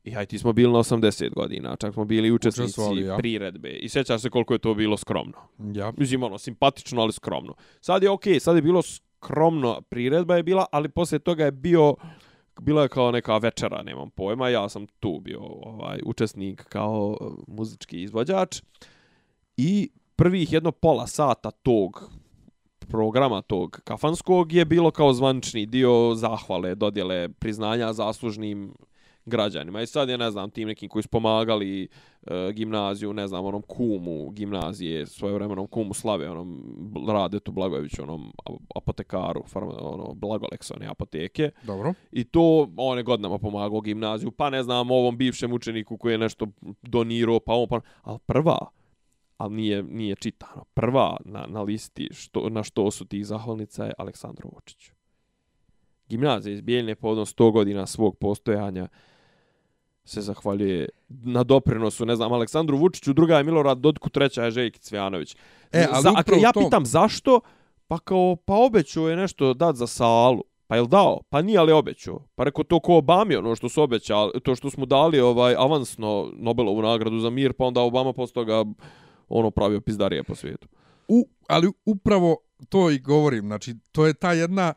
[0.03, 3.17] i aj ti smo bili na 80 godina, čak smo bili učesnici ja.
[3.17, 3.69] priredbe.
[3.69, 5.37] I sjećaš se koliko je to bilo skromno.
[5.73, 5.93] Ja.
[5.97, 7.53] Mislim, ono, simpatično, ali skromno.
[7.81, 11.95] Sad je okej, sad je bilo skromno, priredba je bila, ali poslije toga je bio,
[12.61, 17.17] bila je kao neka večera, nemam pojma, ja sam tu bio ovaj učesnik kao
[17.47, 18.61] muzički izvođač
[19.57, 22.11] i prvih jedno pola sata tog
[22.85, 28.73] programa tog kafanskog je bilo kao zvančni dio zahvale, dodjele priznanja zaslužnim
[29.25, 29.81] građanima.
[29.81, 31.87] I sad je, ne znam, tim nekim koji su pomagali
[32.27, 36.63] e, gimnaziju, ne znam, onom kumu gimnazije, svoje vremenom kumu Slave, onom
[37.07, 38.33] Radetu Blagojeviću, onom
[38.75, 41.51] apotekaru, farma, ono, Blagoleks, one apoteke.
[41.63, 41.93] Dobro.
[42.11, 46.17] I to on je godinama pomagao gimnaziju, pa ne znam, ovom bivšem učeniku koji je
[46.17, 46.47] nešto
[46.81, 47.79] donirao, pa on, pa...
[48.01, 48.57] Ali prva,
[49.37, 53.93] ali nije, nije čitano, prva na, na listi što, na što su tih zahvalnica je
[53.97, 54.91] Aleksandru Vučiću.
[56.09, 58.87] Gimnazija iz Bijeljne povodom 100 godina svog postojanja
[60.05, 64.79] se zahvaljuje na doprinosu, ne znam, Aleksandru Vučiću, druga je Milorad Dodku, treća je Željki
[64.79, 65.35] Cvjanović.
[65.71, 67.39] E, ali Za, a upravo ja to- pitam zašto,
[67.87, 70.43] pa kao, pa obećao je nešto dat za salu.
[70.67, 71.21] Pa jel dao?
[71.29, 72.19] Pa nije ali obećao.
[72.35, 76.31] Pa rekao to ko Obami, ono što su obećali, to što smo dali ovaj avansno
[76.35, 78.65] Nobelovu nagradu za mir, pa onda Obama posle toga
[79.33, 80.67] ono pravio pizdarije po svijetu.
[81.07, 82.37] U, ali upravo
[82.69, 83.45] to i govorim.
[83.45, 84.73] Znači, to je ta jedna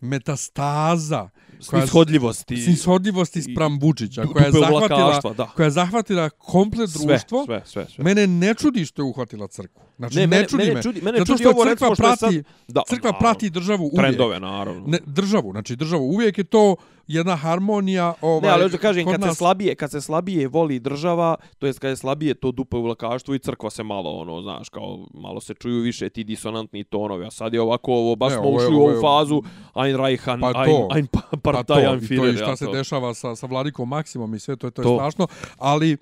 [0.00, 1.28] metastaza
[1.60, 2.56] Snishodljivosti.
[2.56, 5.46] snishodljivosti spram Vučića, koja je zahvatila, da.
[5.46, 7.44] koja je zahvatila komplet sve, društvo.
[7.44, 8.04] sve, sve, sve.
[8.04, 9.82] Mene ne čudi što je uhvatila crkvu.
[9.96, 10.82] Znači, ne, Ne, mene- čudi mene me.
[10.82, 13.18] čudi- mene Zato čudi što ovo, crkva prati, sad- Da, crkva naravno.
[13.20, 13.98] prati državu uvijek.
[13.98, 14.84] Trendove, naravno.
[14.86, 16.04] Ne, državu, znači državu.
[16.04, 16.76] Uvijek je to
[17.08, 18.14] jedna harmonija.
[18.20, 21.66] Ovaj, Ne, ali hoću kažem, kad se, nas- slabije, kad se slabije voli država, to
[21.66, 25.06] jest kad je slabije to dupe u vlakaštvu i crkva se malo, ono, znaš, kao
[25.14, 28.56] malo se čuju više ti disonantni tonovi, a sad je ovako, ovo, baš smo je-
[28.56, 29.42] ušli u ovu je- fazu
[29.76, 30.88] Ein Reichen, Pa ein, to.
[30.92, 32.72] ein pa- Pa to, Partei, ein to i šta ja, se to.
[32.72, 34.96] dešava sa, sa Vladikom Maksimom i sve to, to je To.
[34.96, 35.26] strašno.
[35.58, 35.96] Ali,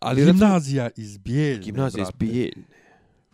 [0.00, 2.10] Ali gimnazija iz Bijeljne, gimnazija iz.
[2.10, 2.77] Bijeljne.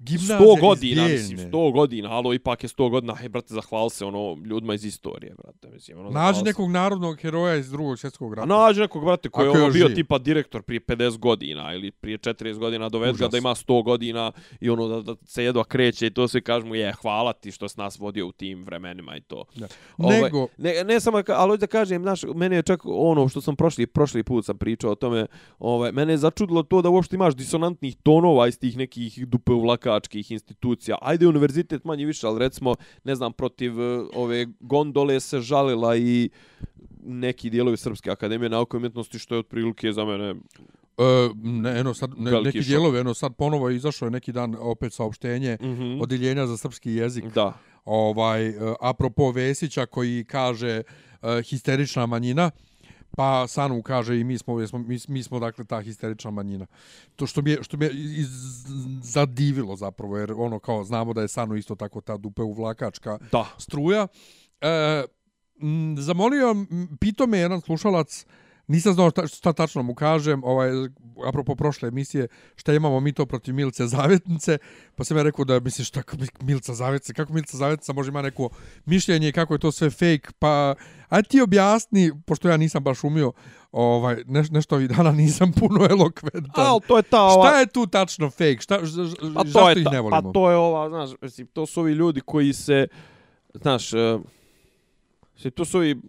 [0.05, 3.91] Gimnazija 100 iz godina, mislim, 100 godina, alo, ipak je 100 godina, hej, brate, zahvali
[3.91, 6.45] se, ono, ljudima iz istorije, brate, mislim, ono, Nađi zahvali se.
[6.45, 8.47] nekog narodnog heroja iz drugog svjetskog rata.
[8.47, 9.95] nađi nekog, brate, koji je Ako je ono bio živ.
[9.95, 14.33] tipa direktor prije 50 godina ili prije 40 godina, dovedi ga da ima 100 godina
[14.61, 17.51] i ono da, da se jedva kreće i to svi kažu mu je hvala ti
[17.51, 19.45] što si nas vodio u tim vremenima i to.
[19.55, 19.67] Da.
[19.97, 23.57] Ovaj, Nego, Ne, ne samo, ali da kažem, znaš, mene je čak ono što sam
[23.57, 25.27] prošli, prošli put sam pričao o tome,
[25.59, 29.53] ovaj, mene je začudilo to da uopšte imaš disonantnih tonova iz tih nekih dupe
[29.95, 30.97] uvlakačkih institucija.
[31.03, 32.75] Ajde, univerzitet manje više, ali recimo,
[33.05, 36.31] ne znam, protiv eh, ove gondole se žalila i
[36.99, 40.35] neki dijelovi Srpske akademije nauke i umjetnosti, što je otprilike za mene
[40.99, 41.05] e,
[41.37, 42.69] ne, eno sad, ne, Veliki neki šok.
[42.69, 46.01] dijelovi, eno sad ponovo je izašao je neki dan opet saopštenje Mhm.
[46.01, 47.25] odjeljenja za srpski jezik.
[47.25, 47.53] Da.
[47.85, 50.83] Ovaj, e, apropo Vesića koji kaže
[51.23, 52.51] e, histerična manjina,
[53.17, 56.67] pa Sanu kaže i mi smo, jesmo, mi, mi smo dakle ta histerična manjina.
[57.17, 58.29] To što mi je, što mi je iz,
[59.03, 63.45] zadivilo zapravo, jer ono kao znamo da je Sanu isto tako ta dupe uvlakačka Da.
[63.59, 64.07] struja.
[64.61, 65.05] E,
[65.63, 66.55] m, zamolio,
[67.01, 68.27] pitao me jedan slušalac
[68.67, 70.71] Nisam znao šta, šta tačno mu kažem, ovaj,
[71.27, 74.59] apropo prošle emisije, šta imamo mi to protiv Milice Zavetnice,
[74.97, 76.03] pa sam ja rekao da, misliš, šta
[76.43, 78.49] Milica Zavetnica, kako Milica Zavetnica može ima neko
[78.87, 80.75] mišljenje, kako je to sve fake, pa,
[81.09, 83.33] aj ti objasni, pošto ja nisam baš umio,
[83.73, 86.67] ovaj, neš, nešto ovih dana nisam puno elokventan.
[86.67, 87.49] Al to je ta ova...
[87.49, 88.61] Šta je tu tačno fake?
[88.61, 90.23] Šta, ž, ž, pa zašto je ih ne volimo?
[90.23, 92.87] Pa to je ova, znaš, mislim, to su ovi ljudi koji se,
[93.55, 94.21] znaš, uh,
[95.55, 96.01] to su ovi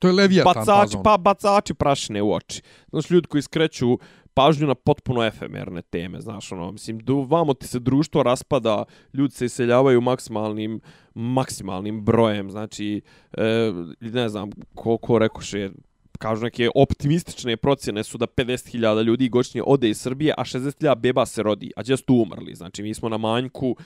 [0.00, 2.62] To je Leviatan bacači, pa bacači prašine u oči.
[2.90, 3.98] Znaš, ljudi koji skreću
[4.34, 8.84] pažnju na potpuno efemerne teme, znaš, ono, mislim, do, vamo ti se društvo raspada,
[9.14, 10.80] ljudi se iseljavaju maksimalnim,
[11.14, 13.00] maksimalnim brojem, znači,
[13.32, 15.70] e, ne znam, koliko rekoše,
[16.18, 21.26] kažu neke optimistične procjene su da 50.000 ljudi godišnje ode iz Srbije, a 60.000 beba
[21.26, 23.76] se rodi, a gdje su umrli, znači, mi smo na manjku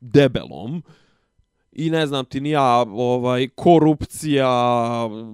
[0.00, 0.82] debelom,
[1.72, 4.48] i ne znam ti ni ja, ovaj, korupcija,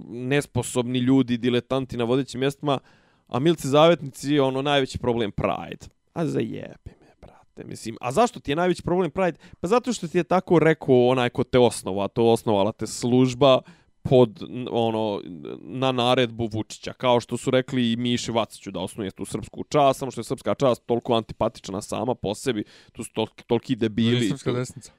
[0.09, 2.79] nesposobni ljudi, diletanti na vodećim mjestima,
[3.27, 5.87] a milci zavetnici, ono, najveći problem Pride.
[6.13, 7.97] A zajebi me, brate, mislim.
[8.01, 9.39] A zašto ti je najveći problem Pride?
[9.61, 13.61] Pa zato što ti je tako rekao onaj ko te osnova, to osnovala te služba
[14.03, 15.21] pod, ono,
[15.61, 19.99] na naredbu Vučića, kao što su rekli i Miši Vaciću da osnuje tu srpsku čast,
[19.99, 24.29] samo što je srpska čast toliko antipatična sama po sebi, tu su toliki, toliki debili.
[24.29, 24.93] Srpska desnica.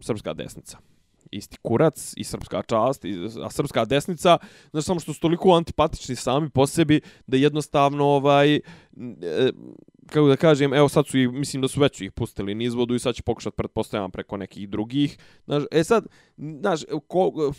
[0.00, 0.78] Srpska desnica.
[1.30, 3.04] Isti kurac i srpska čast,
[3.44, 4.38] a srpska desnica,
[4.70, 8.60] znači samo što su toliko antipatični sami po sebi, da jednostavno, ovaj, e,
[10.06, 12.94] kako da kažem, evo sad su ih, mislim da su već ih pustili niz vodu
[12.94, 15.18] i sad će pokušati pretpostavljam preko nekih drugih.
[15.44, 17.52] Znaš, e sad, znaš, ko,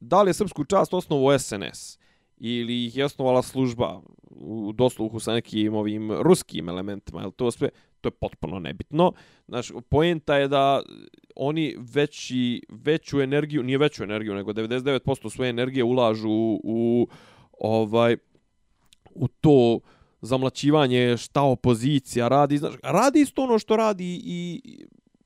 [0.00, 1.98] da li je srpsku čast osnovu SNS?
[2.40, 7.68] ili ih je osnovala služba u dosluhu sa nekim ovim ruskim elementima, jel to sve,
[8.00, 9.12] to je potpuno nebitno.
[9.48, 10.82] Znaš, poenta je da
[11.36, 17.08] oni veći, veću energiju, nije veću energiju, nego 99% svoje energije ulažu u, u
[17.60, 18.16] ovaj,
[19.14, 19.80] u to
[20.20, 22.58] zamlaćivanje šta opozicija radi.
[22.58, 24.62] Znaš, radi isto ono što radi i,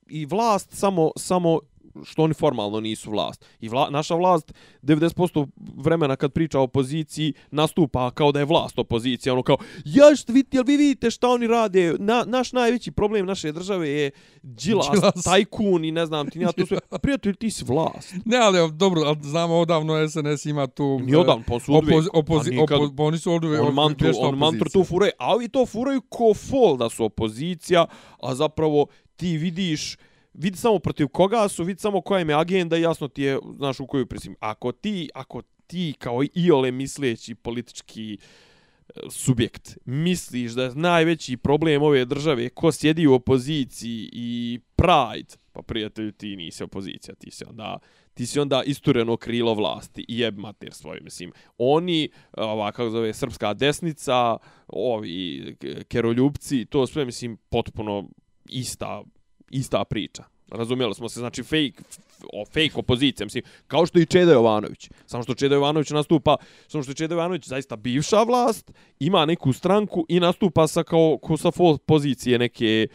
[0.07, 1.59] i vlast, samo, samo
[2.03, 3.45] što oni formalno nisu vlast.
[3.59, 8.79] I vla, naša vlast 90% vremena kad priča o opoziciji nastupa kao da je vlast
[8.79, 9.33] opozicija.
[9.33, 11.95] Ono kao, ja što vidite, jel vi vidite šta oni rade?
[11.99, 14.11] Na, naš najveći problem naše države je
[14.43, 15.23] džilas, džilas.
[15.23, 16.77] tajkun i ne znam ti, ja to sve.
[17.01, 18.13] Prijatelj, ti si vlast.
[18.25, 20.99] Ne, ali dobro, ali znamo odavno SNS ima tu...
[21.03, 21.93] Ni odavno, pa su odve.
[21.93, 23.59] Opozi, opozi, pa opozi, pa oni su odve.
[23.61, 27.85] On mantru, on mantru to furaju, a ovi to furaju ko fol da su opozicija,
[28.21, 29.97] a zapravo ti vidiš
[30.33, 33.39] vidi samo protiv koga su, vidi samo koja im je agenda i jasno ti je,
[33.55, 34.35] znaš, u koju prisim.
[34.39, 41.83] Ako ti, ako ti kao iole misleći politički e, subjekt misliš da je najveći problem
[41.83, 47.45] ove države ko sjedi u opoziciji i pride, pa prijatelju ti nisi opozicija, ti si
[47.45, 47.79] onda
[48.13, 51.31] ti si onda istureno krilo vlasti i jeb mater svoj, mislim.
[51.57, 55.55] Oni, ova, kako zove, srpska desnica, ovi
[55.87, 58.09] keroljubci, to sve, mislim, potpuno
[58.49, 59.03] ista
[59.53, 60.23] ista priča.
[60.51, 61.73] Razumjeli smo se, znači fake,
[62.33, 64.89] o, fake opozicija, mislim, kao što i Čeda Jovanović.
[65.05, 66.35] Samo što Čeda Jovanović nastupa,
[66.67, 71.37] samo što Čeda Jovanović zaista bivša vlast, ima neku stranku i nastupa sa kao, kao
[71.37, 71.51] sa
[71.85, 72.87] pozicije neke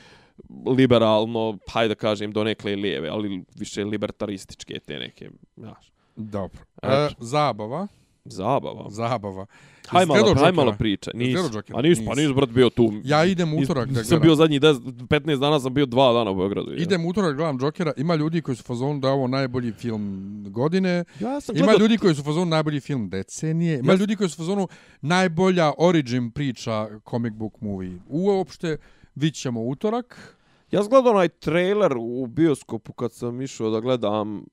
[0.66, 5.92] liberalno, hajde da kažem, do nekle lijeve, ali više libertarističke te neke, znaš.
[6.16, 6.60] Dobro.
[6.82, 7.86] E, zabava.
[8.30, 8.90] Zabava.
[8.90, 9.46] Zabava.
[9.88, 11.10] Haj malo, haj malo priča.
[11.14, 11.38] Nis,
[11.74, 12.92] a nis, pa nis, brat, bio tu.
[13.04, 14.20] Ja idem utorak da gledam.
[14.20, 16.74] Bio zadnji 10, 15 dana, sam bio dva dana u Beogradu.
[16.74, 17.92] Idem utorak, gledam Jokera.
[17.96, 21.04] Ima ljudi koji su fazonu da ovo najbolji film godine.
[21.20, 21.74] Ja sam gledao...
[21.74, 23.78] Ima ljudi koji su fazonu najbolji film decenije.
[23.78, 23.98] Ima ja...
[23.98, 24.68] ljudi koji su fazonu
[25.00, 27.98] najbolja origin priča comic book movie.
[28.08, 28.76] Uopšte,
[29.14, 30.38] vidit ćemo utorak.
[30.70, 34.44] Ja sam gledao onaj trailer u bioskopu kad sam išao da gledam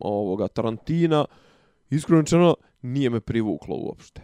[0.00, 1.24] ovoga Tarantina.
[1.90, 4.22] Iskreno nije me privuklo uopšte.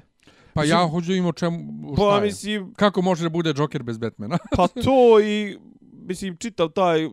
[0.54, 1.59] Pa mislim, ja hoću im o čemu,
[1.96, 4.38] pa, mislim, kako može da bude Joker bez Batmana?
[4.56, 7.09] pa to i, mislim, čitav taj,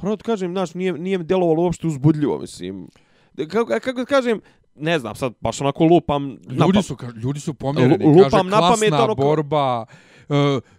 [0.00, 2.88] pravo da kažem, znaš, nije, nije mi djelovalo uopšte uzbudljivo, mislim.
[3.36, 4.40] Kako, kako da kažem,
[4.74, 6.38] ne znam, sad baš onako lupam...
[6.50, 9.86] Ljudi su, ljudi su pomjereni, lupam kaže, klasna ono, borba,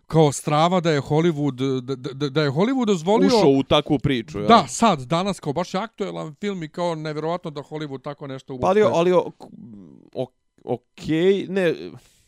[0.07, 4.39] kao strava da je Hollywood da, da, da je Hollywood dozvolio ušao u takvu priču
[4.39, 4.47] ja.
[4.47, 8.65] da sad danas kao baš aktuelan film i kao nevjerovatno da Hollywood tako nešto uopšte
[8.65, 9.31] pa ali, ali o,
[10.13, 10.27] o,
[10.63, 11.75] okej, okay, ne...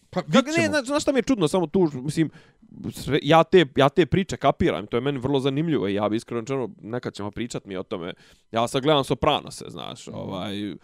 [0.09, 2.29] Pa, Kako, ne, znaš, znaš šta mi je čudno, samo tu, mislim,
[2.91, 6.15] sve, ja, te, ja te priče kapiram, to je meni vrlo zanimljivo i ja bi
[6.15, 8.13] iskreno čeno, nekad ćemo pričat mi o tome.
[8.51, 10.75] Ja sad gledam Sopranose, znaš, ovaj,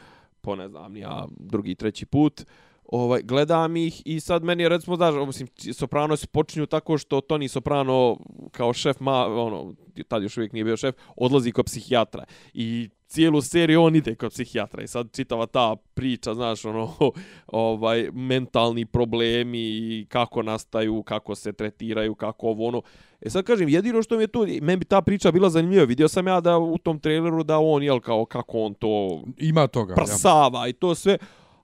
[0.41, 2.45] po ne znam, ja drugi, treći put,
[2.91, 7.21] ovaj, gledam ih i sad meni je, recimo, znaš, mislim, Soprano se počinju tako što
[7.21, 8.17] Tony Soprano
[8.51, 9.73] kao šef, ma, ono,
[10.07, 12.23] tad još uvijek nije bio šef, odlazi kod psihijatra.
[12.53, 16.93] I cijelu seriju on ide kod psihijatra i sad čitava ta priča, znaš, ono,
[17.47, 22.81] ovaj, mentalni problemi i kako nastaju, kako se tretiraju, kako ovo, ono.
[23.21, 26.07] E sad kažem, jedino što mi je tu, meni bi ta priča bila zanimljiva, vidio
[26.07, 29.21] sam ja da u tom traileru da on, jel, kao, kako on to...
[29.37, 29.95] Ima toga.
[29.95, 30.67] Prsava ja.
[30.67, 31.17] i to sve,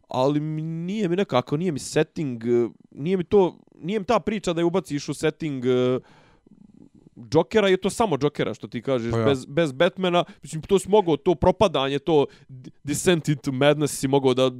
[0.08, 2.44] ali mi nije mi nekako, nije mi setting,
[2.92, 5.64] nije mi to, nije mi ta priča da je ubaciš u setting...
[5.66, 6.02] Uh,
[7.34, 9.26] Jokera je to samo Jokera što ti kažeš pa ja.
[9.26, 12.26] bez bez Batmana mislim to se moglo to propadanje to
[12.84, 14.52] descent into madness si mogao da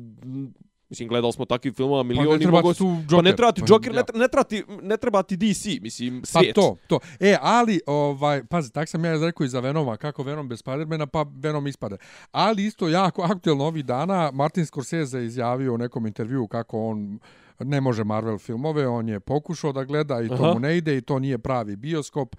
[0.90, 2.74] Mislim, gledali smo takvi filmova, milioni pa mogu...
[3.10, 6.22] Pa ne treba ti Joker, pa, ne, ne, treba ti, ne treba ti DC, mislim,
[6.22, 6.56] pa svijet.
[6.56, 7.00] Pa to, to.
[7.20, 11.06] E, ali, ovaj, pazi, tak sam ja rekao i za Venoma, kako Venom bez Spidermana,
[11.08, 11.98] pa Venom ispade.
[12.32, 17.20] Ali isto jako aktuelno ovih dana, Martin Scorsese izjavio u nekom intervju kako on
[17.60, 20.54] ne može Marvel filmove, on je pokušao da gleda i to Aha.
[20.54, 22.36] mu ne ide i to nije pravi bioskop,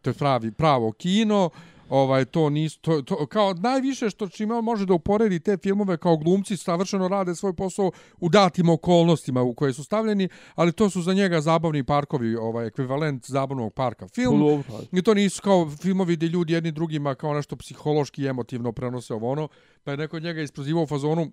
[0.00, 1.50] to je pravi pravo kino.
[1.92, 5.96] Ovaj to ni to, to kao najviše što čime on može da uporedi te filmove
[5.96, 7.90] kao glumci savršeno rade svoj posao
[8.20, 12.66] u datim okolnostima u koje su stavljeni, ali to su za njega zabavni parkovi, ovaj
[12.66, 14.62] ekvivalent zabavnog parka film.
[14.92, 19.30] I to nisu kao filmovi gdje ljudi jedni drugima kao nešto psihološki emotivno prenose ovo
[19.30, 19.48] ono,
[19.84, 21.32] pa je neko njega isprozivao fazonu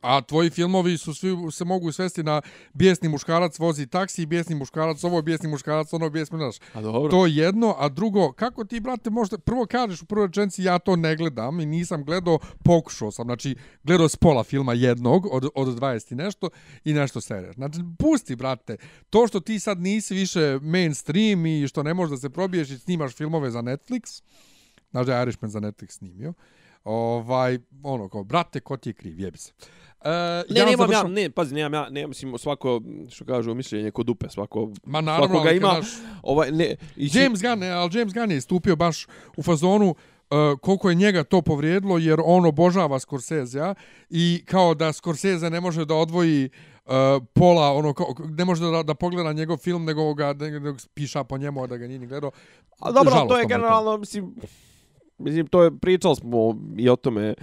[0.00, 2.42] A tvoji filmovi su svi se mogu svesti na
[2.72, 6.56] bijesni muškarac vozi taksi, bijesni muškarac ovo, bijesni muškarac ono, bijesni naš.
[6.72, 7.10] A dobro.
[7.10, 10.96] To jedno, a drugo, kako ti, brate, možda, prvo kažeš u prvoj rečenci, ja to
[10.96, 15.68] ne gledam i nisam gledao, pokušao sam, znači, gledao s pola filma jednog od, od
[15.68, 16.50] 20 i nešto
[16.84, 17.52] i nešto serije.
[17.52, 18.76] Znači, pusti, brate,
[19.10, 22.78] to što ti sad nisi više mainstream i što ne možeš da se probiješ i
[22.78, 24.22] snimaš filmove za Netflix,
[24.90, 26.34] znači, Irishman za Netflix snimio,
[26.84, 29.52] ovaj, ono, kao, brate, ko ti je kriv, jebi se.
[30.00, 30.06] Uh,
[30.54, 31.16] ne, ja nemam završam...
[31.16, 35.00] ja, ne, pazi, nemam ja, ne, mislim, svako, što kažu, mišljenje kod dupe, svako, Ma
[35.00, 35.86] naravno, svako ga ima, naš...
[36.22, 37.18] ovaj, ne, ići...
[37.18, 39.06] James Gunn, ali James Gunn je stupio baš
[39.36, 39.94] u fazonu,
[40.30, 43.74] Uh, koliko je njega to povrijedilo jer on obožava Scorsese
[44.10, 46.50] i kao da Scorsese ne može da odvoji
[46.84, 46.92] uh,
[47.32, 51.38] pola ono kao, ne može da, da pogleda njegov film nego ga nego piša po
[51.38, 52.30] njemu da ga nije ni gledao.
[52.80, 54.34] A dobro, to je generalno mislim
[55.18, 57.34] mislim to je pričali smo i o tome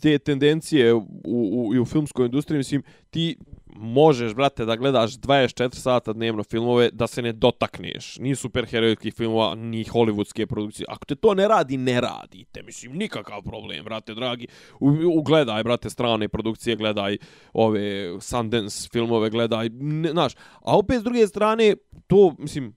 [0.00, 3.36] te tendencije u, u, i u filmskoj industriji, mislim, ti
[3.78, 8.18] možeš, brate, da gledaš 24 sata dnevno filmove da se ne dotakneš.
[8.18, 10.86] Ni superherojskih filmova, ni hollywoodske produkcije.
[10.88, 12.62] Ako te to ne radi, ne radite.
[12.62, 14.46] Mislim, nikakav problem, brate, dragi.
[14.80, 15.22] U,
[15.64, 17.16] brate, strane produkcije, gledaj
[17.52, 20.34] ove Sundance filmove, gledaj, ne, znaš.
[20.60, 21.74] A opet, s druge strane,
[22.06, 22.74] to, mislim,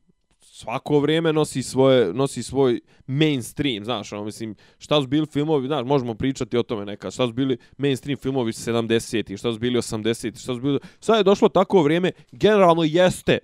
[0.62, 5.86] svako vrijeme nosi svoje nosi svoj mainstream, znaš, ono mislim, šta su bili filmovi, znaš,
[5.86, 10.42] možemo pričati o tome neka, šta su bili mainstream filmovi 70-ih, šta su bili 80-ih,
[10.42, 13.38] šta su bili, sad je došlo tako vrijeme, generalno jeste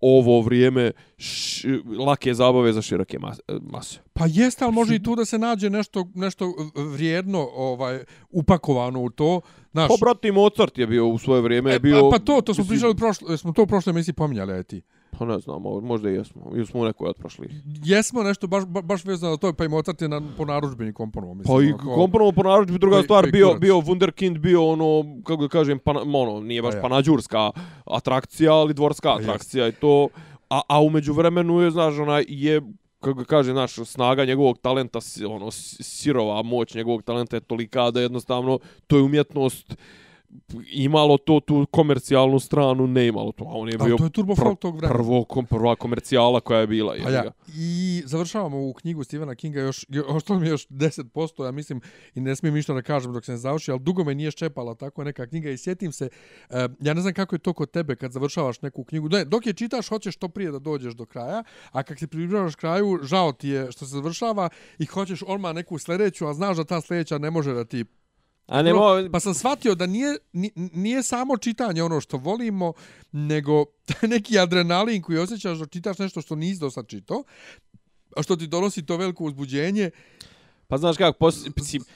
[0.00, 1.68] ovo vrijeme š,
[1.98, 3.18] lake zabave za široke
[3.62, 4.00] mase.
[4.12, 9.10] Pa jeste, ali može i tu da se nađe nešto, nešto vrijedno ovaj, upakovano u
[9.10, 9.40] to.
[9.72, 11.74] Znaš, pa, brati, Mozart je bio u svoje vrijeme.
[11.74, 14.52] E, bio, pa, pa to, to smo pričali, prošlo, smo to u prošloj emisiji pominjali,
[14.52, 14.82] aj ti.
[15.18, 16.42] Pa ne znam, možda i jesmo.
[16.54, 17.50] Ili smo u nekoj od prošlih.
[17.84, 21.34] Jesmo nešto baš, baš vezano na to, pa i Mozart je na, po naručbeni komponovo.
[21.34, 25.04] Mislim, pa i ono, komponovo po naručbeni, druga koji, stvar, bio, bio Wunderkind, bio ono,
[25.24, 26.82] kako da kažem, pa, ono, nije baš pa ja.
[26.82, 27.50] panađurska
[27.84, 29.68] atrakcija, ali dvorska pa atrakcija.
[29.68, 30.08] I to,
[30.50, 32.60] a, a umeđu vremenu je, znaš, ona je
[33.04, 34.98] kako kaže naš snaga njegovog talenta
[35.28, 39.76] ono sirova moć njegovog talenta je tolika da jednostavno to je umjetnost
[40.72, 43.44] imalo to tu komercijalnu stranu, ne imalo to.
[43.44, 44.94] A on je bio to je Turbo pr tog vremena.
[44.94, 46.94] Prvo, prva komercijala koja je bila.
[47.02, 47.32] Pa ja.
[47.56, 51.80] I završavamo u knjigu Stephena Kinga, još, ostalo mi još 10%, ja mislim,
[52.14, 54.74] i ne smijem ništa da kažem dok se ne završi, ali dugo me nije ščepala
[54.74, 56.08] tako neka knjiga i sjetim se,
[56.50, 59.08] uh, ja ne znam kako je to kod tebe kad završavaš neku knjigu.
[59.08, 62.54] Ne, dok je čitaš, hoćeš to prije da dođeš do kraja, a kad se približavaš
[62.54, 66.64] kraju, žao ti je što se završava i hoćeš odmah neku sljedeću, a znaš da
[66.64, 67.84] ta sljedeća ne može da ti
[68.46, 69.08] A ne mo...
[69.12, 70.16] Pa sam shvatio da nije,
[70.56, 72.72] nije samo čitanje ono što volimo,
[73.12, 73.64] nego
[74.12, 77.22] neki adrenalin koji osjećaš da čitaš nešto što nisi do sad čito,
[78.16, 79.90] a što ti donosi to veliko uzbuđenje.
[80.66, 81.46] Pa znaš kako, pos...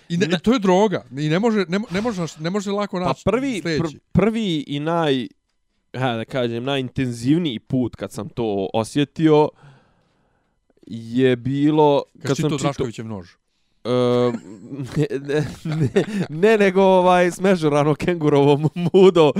[0.08, 1.04] I ne, to je droga.
[1.10, 4.80] I ne može, ne, ne može, ne može lako naći Pa prvi, pr prvi i
[4.80, 5.28] naj,
[5.96, 9.48] ha, da kažem, najintenzivniji put kad sam to osjetio
[10.86, 12.02] je bilo...
[12.12, 13.28] Kad, kad sam čito Draškovićev nož.
[13.88, 14.34] Uh,
[14.96, 15.06] ne,
[15.64, 19.32] ne, ne, nego ovaj smežurano kengurovo mudo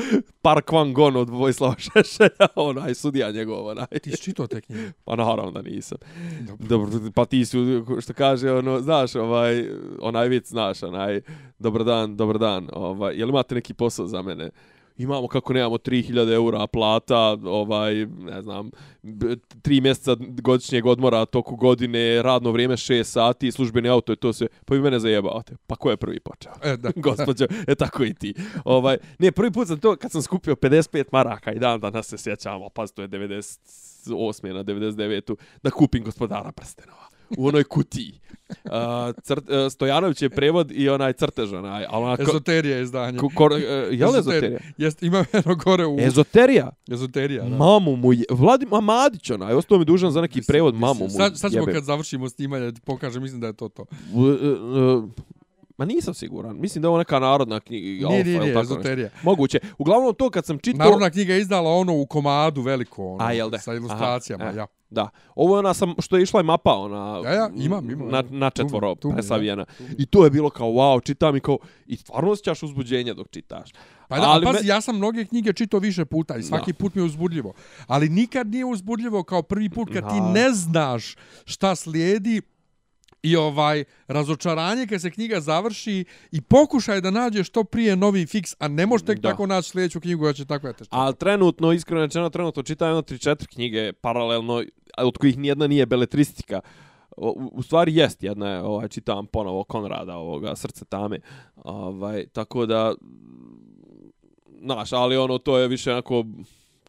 [0.43, 3.87] Park Van Gon od Vojslava Šešelja, onaj sudija njegov, onaj.
[4.03, 4.93] Ti si čitao te knjige?
[5.05, 5.99] Pa naravno da nisam.
[6.41, 6.69] Dobro.
[6.69, 9.69] Dobro, pa ti su, što kaže, ono, znaš, ovaj,
[10.01, 11.21] onaj vic, znaš, onaj,
[11.59, 14.51] dobar dan, dobar dan, ovaj, jel imate neki posao za mene?
[14.99, 18.71] Imamo kako nemamo 3000 eura plata, ovaj, ne znam,
[19.63, 24.47] tri mjeseca godišnjeg odmora toku godine, radno vrijeme 6 sati, službeni auto je to sve,
[24.65, 25.57] pa vi mene zajebavate.
[25.67, 26.53] Pa ko je prvi počeo?
[26.63, 26.91] E, da.
[27.07, 28.35] Gospođo, e tako i ti.
[28.65, 32.19] Ovaj, ne, prvi put sam to, kad sam skupio 55 maraka i dan danas se
[32.19, 34.53] sjećamo, pa to je 98.
[34.53, 35.37] na 99.
[35.63, 38.21] da kupim gospodara prstenova u onoj kutiji.
[38.49, 38.73] Uh,
[39.23, 42.23] crt, uh, Stojanović je prevod i onaj crtež onaj, ali onako...
[42.23, 43.19] Ezoterija izdanje.
[43.19, 43.59] Ko, kor, uh,
[43.91, 44.59] je li ezoterija?
[44.79, 45.97] Jest, ima jedno gore u...
[46.01, 46.71] Ezoterija?
[46.91, 47.57] Ezoterija, da.
[47.57, 48.25] Mamu mu je...
[48.31, 51.73] Vladim Amadić onaj, ostao mi dužan za neki prevod, mamu mu Sad, sad ćemo jebe.
[51.73, 53.85] kad završimo snimanje, ti pokažem, mislim da je to to.
[54.13, 55.05] Uh, uh,
[55.79, 56.57] Ma nisam siguran.
[56.61, 57.87] Mislim da je ovo neka narodna knjiga.
[58.09, 59.11] Nije, alfa nije, nije, ezoterija.
[59.23, 59.59] Moguće.
[59.79, 60.87] Uglavnom to kad sam čitao...
[60.87, 63.59] Narodna knjiga je izdala ono u komadu veliko, ono, A, jel da?
[63.59, 64.57] sa ilustracijama, Aha, e.
[64.57, 64.67] ja.
[64.91, 65.09] Da.
[65.35, 67.21] Ovo je ona sam, što je išla i mapa, ona...
[67.25, 68.09] Ja, ja, imam, imam.
[68.11, 69.63] Na, na četvoro Tu tu presavijena.
[69.63, 69.95] ja, tu.
[69.99, 71.59] I to je bilo kao, wow, čitam i kao...
[71.87, 73.71] I stvarno osjećaš uzbuđenje dok čitaš.
[74.09, 76.79] Pa da, ali pazi, ja sam mnoge knjige čitao više puta i svaki Da.
[76.79, 77.53] put mi je uzbudljivo.
[77.87, 80.33] Ali nikad nije uzbudljivo kao prvi put kad ti Da.
[80.33, 82.43] ne znaš šta slijedi
[83.23, 88.55] i ovaj razočaranje kad se knjiga završi i pokušaj da nađeš što prije novi fiks,
[88.59, 89.31] a ne možeš tek Da.
[89.31, 90.85] tako naći sljedeću knjigu koja će tako eto.
[90.91, 94.63] Ali trenutno, iskreno rečeno, trenutno čitam jedno 3-4 knjige paralelno,
[94.99, 96.61] od kojih nijedna nije beletristika.
[97.17, 101.19] U, u stvari jest jedna je, ovaj, čitam ponovo Konrada, ovoga, Srce tame.
[101.57, 102.95] Ovaj, tako da,
[104.61, 106.25] znaš, ali ono, to je više onako,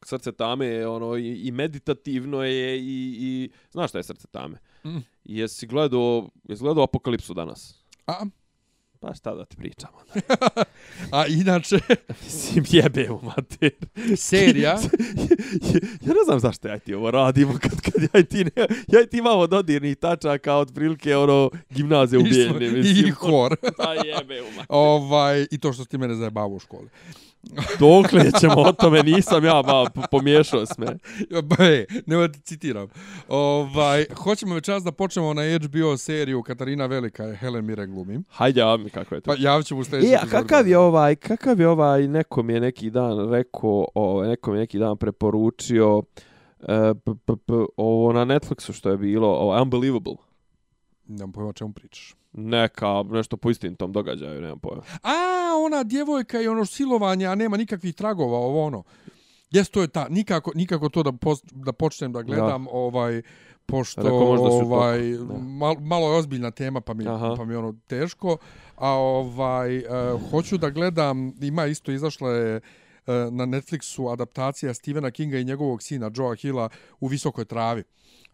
[0.04, 4.58] Srce tame je ono i, i meditativno je i, i, znaš šta je Srce tame?
[4.86, 4.98] Mm.
[5.30, 7.84] Jesi gledao, jesi gledao Apokalipsu danas?
[8.08, 8.26] A,
[9.00, 9.90] Pa šta da ti pričam?
[11.12, 11.80] a inače,
[12.24, 13.72] Mislim, jebe u mater.
[14.18, 14.72] serija,
[16.06, 18.52] ja ne znam zašto ja ti ovo radimo kad, kad ja ti, ne,
[18.88, 22.90] ja ti imamo dodirnih tačaka od prilike ono gimnazije u Isto, Bijeljni.
[22.90, 23.56] i hor.
[23.78, 24.66] Da jebe u mater.
[24.70, 26.90] ovaj, I to što ti mene zajebava u školi.
[27.80, 30.86] Dokle ćemo o tome, nisam ja ba, pomiješao s me.
[31.30, 32.88] Be, ne ti citiram.
[33.28, 38.20] Ovaj, hoćemo večeras da počnemo na HBO seriju Katarina Velika je Helen Mirren glumi.
[38.30, 39.32] Hajde, ja mi kako je to.
[39.32, 42.54] Pa javit ćemo u sljedećem E, a kakav je ovaj, kakav je ovaj, neko mi
[42.54, 46.04] je neki dan rekao, ovaj, neko mi je neki dan preporučio,
[46.60, 50.16] e, p, p, p, ovo na Netflixu što je bilo, ovo, Unbelievable.
[51.08, 52.19] Nemam pojma o čemu pričaš.
[52.34, 54.82] Neka, nešto po istinitom događaju, nemam pojma.
[55.04, 55.14] A,
[55.66, 58.84] ona djevojka i ono silovanje, a nema nikakvih tragova, ovo ono.
[59.52, 63.22] Jes, to je ta, nikako, nikako to da, post, da počnem da gledam, ovaj,
[63.66, 65.38] pošto ovaj, da.
[65.38, 67.34] mal, malo je ozbiljna tema, pa mi, Aha.
[67.38, 68.38] pa mi ono teško.
[68.76, 69.84] A ovaj, uh,
[70.32, 75.84] hoću da gledam, ima isto, izašla je uh, na Netflixu adaptacija Stephena Kinga i njegovog
[75.84, 76.70] sina Joa Hilla
[77.00, 77.84] u Visokoj travi.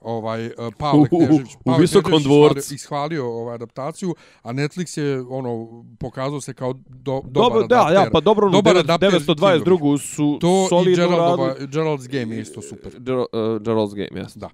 [0.01, 2.59] Ovaj Pavle U- u- Knežević, u Pavle Visokom Knežević dvorcu.
[2.59, 5.67] ishvalio- ishvalio ovaj adaptaciju, a Netflix je ono
[5.99, 6.81] pokazao se kao do,
[7.23, 7.95] dobar Dobro, da, adapter.
[7.95, 11.67] ja, pa dobro, Dobar 9- adapter 922 su To solidno radili.
[11.67, 12.91] Gerald's Game je isto super.
[12.93, 14.39] Ger, uh, Gerald's Game, jesno.
[14.39, 14.49] Da.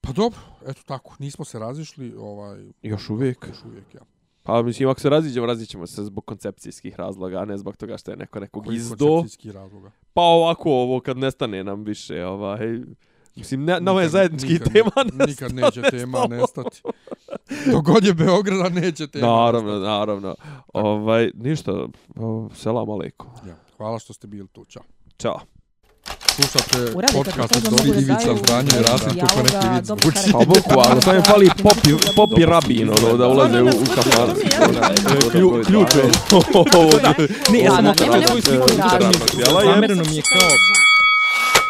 [0.00, 3.46] Pa dobro, eto tako, nismo se razišli, ovaj, Još uvijek.
[3.48, 4.00] još uvijek, ja.
[4.42, 8.10] Pa mislim, ako se raziđemo, razićemo se zbog koncepcijskih razloga, a ne zbog toga što
[8.10, 9.06] je neko nekog Koji izdo.
[9.06, 9.90] koncepcijski razloga.
[10.12, 12.80] Pa ovako, ovo kad nestane nam više, ovaj...
[13.38, 15.26] Mislim, ne, na ove Nikad- zajednički nikad- tema nestane.
[15.26, 16.82] Nikad neće tema nestati.
[17.66, 19.86] Dogod je Beograda neće tema Naravno, nestati.
[19.88, 20.34] naravno.
[20.68, 21.72] Ovaj, ništa,
[22.16, 23.26] o, selam aleikum.
[23.46, 24.82] Ja, hvala što ste bili tu, čao.
[25.18, 25.40] Ćao.
[26.28, 30.02] Slušate podcast od Dobri da Ivica daju Zdanje i Rasim, kako neki vid zvuči.
[30.02, 30.32] karakter.
[30.32, 34.28] Pa bukvalno, sam je fali popi, popi rabin, ono, da ulaze u, u kafan.
[35.32, 36.02] Klju- Ključ je
[36.74, 36.90] ovo.
[37.52, 39.04] Ne, ja sam Da, okrenula nema svoju sliku nekog i
[39.38, 39.64] razloga.
[39.64, 40.48] zamereno mi je kao...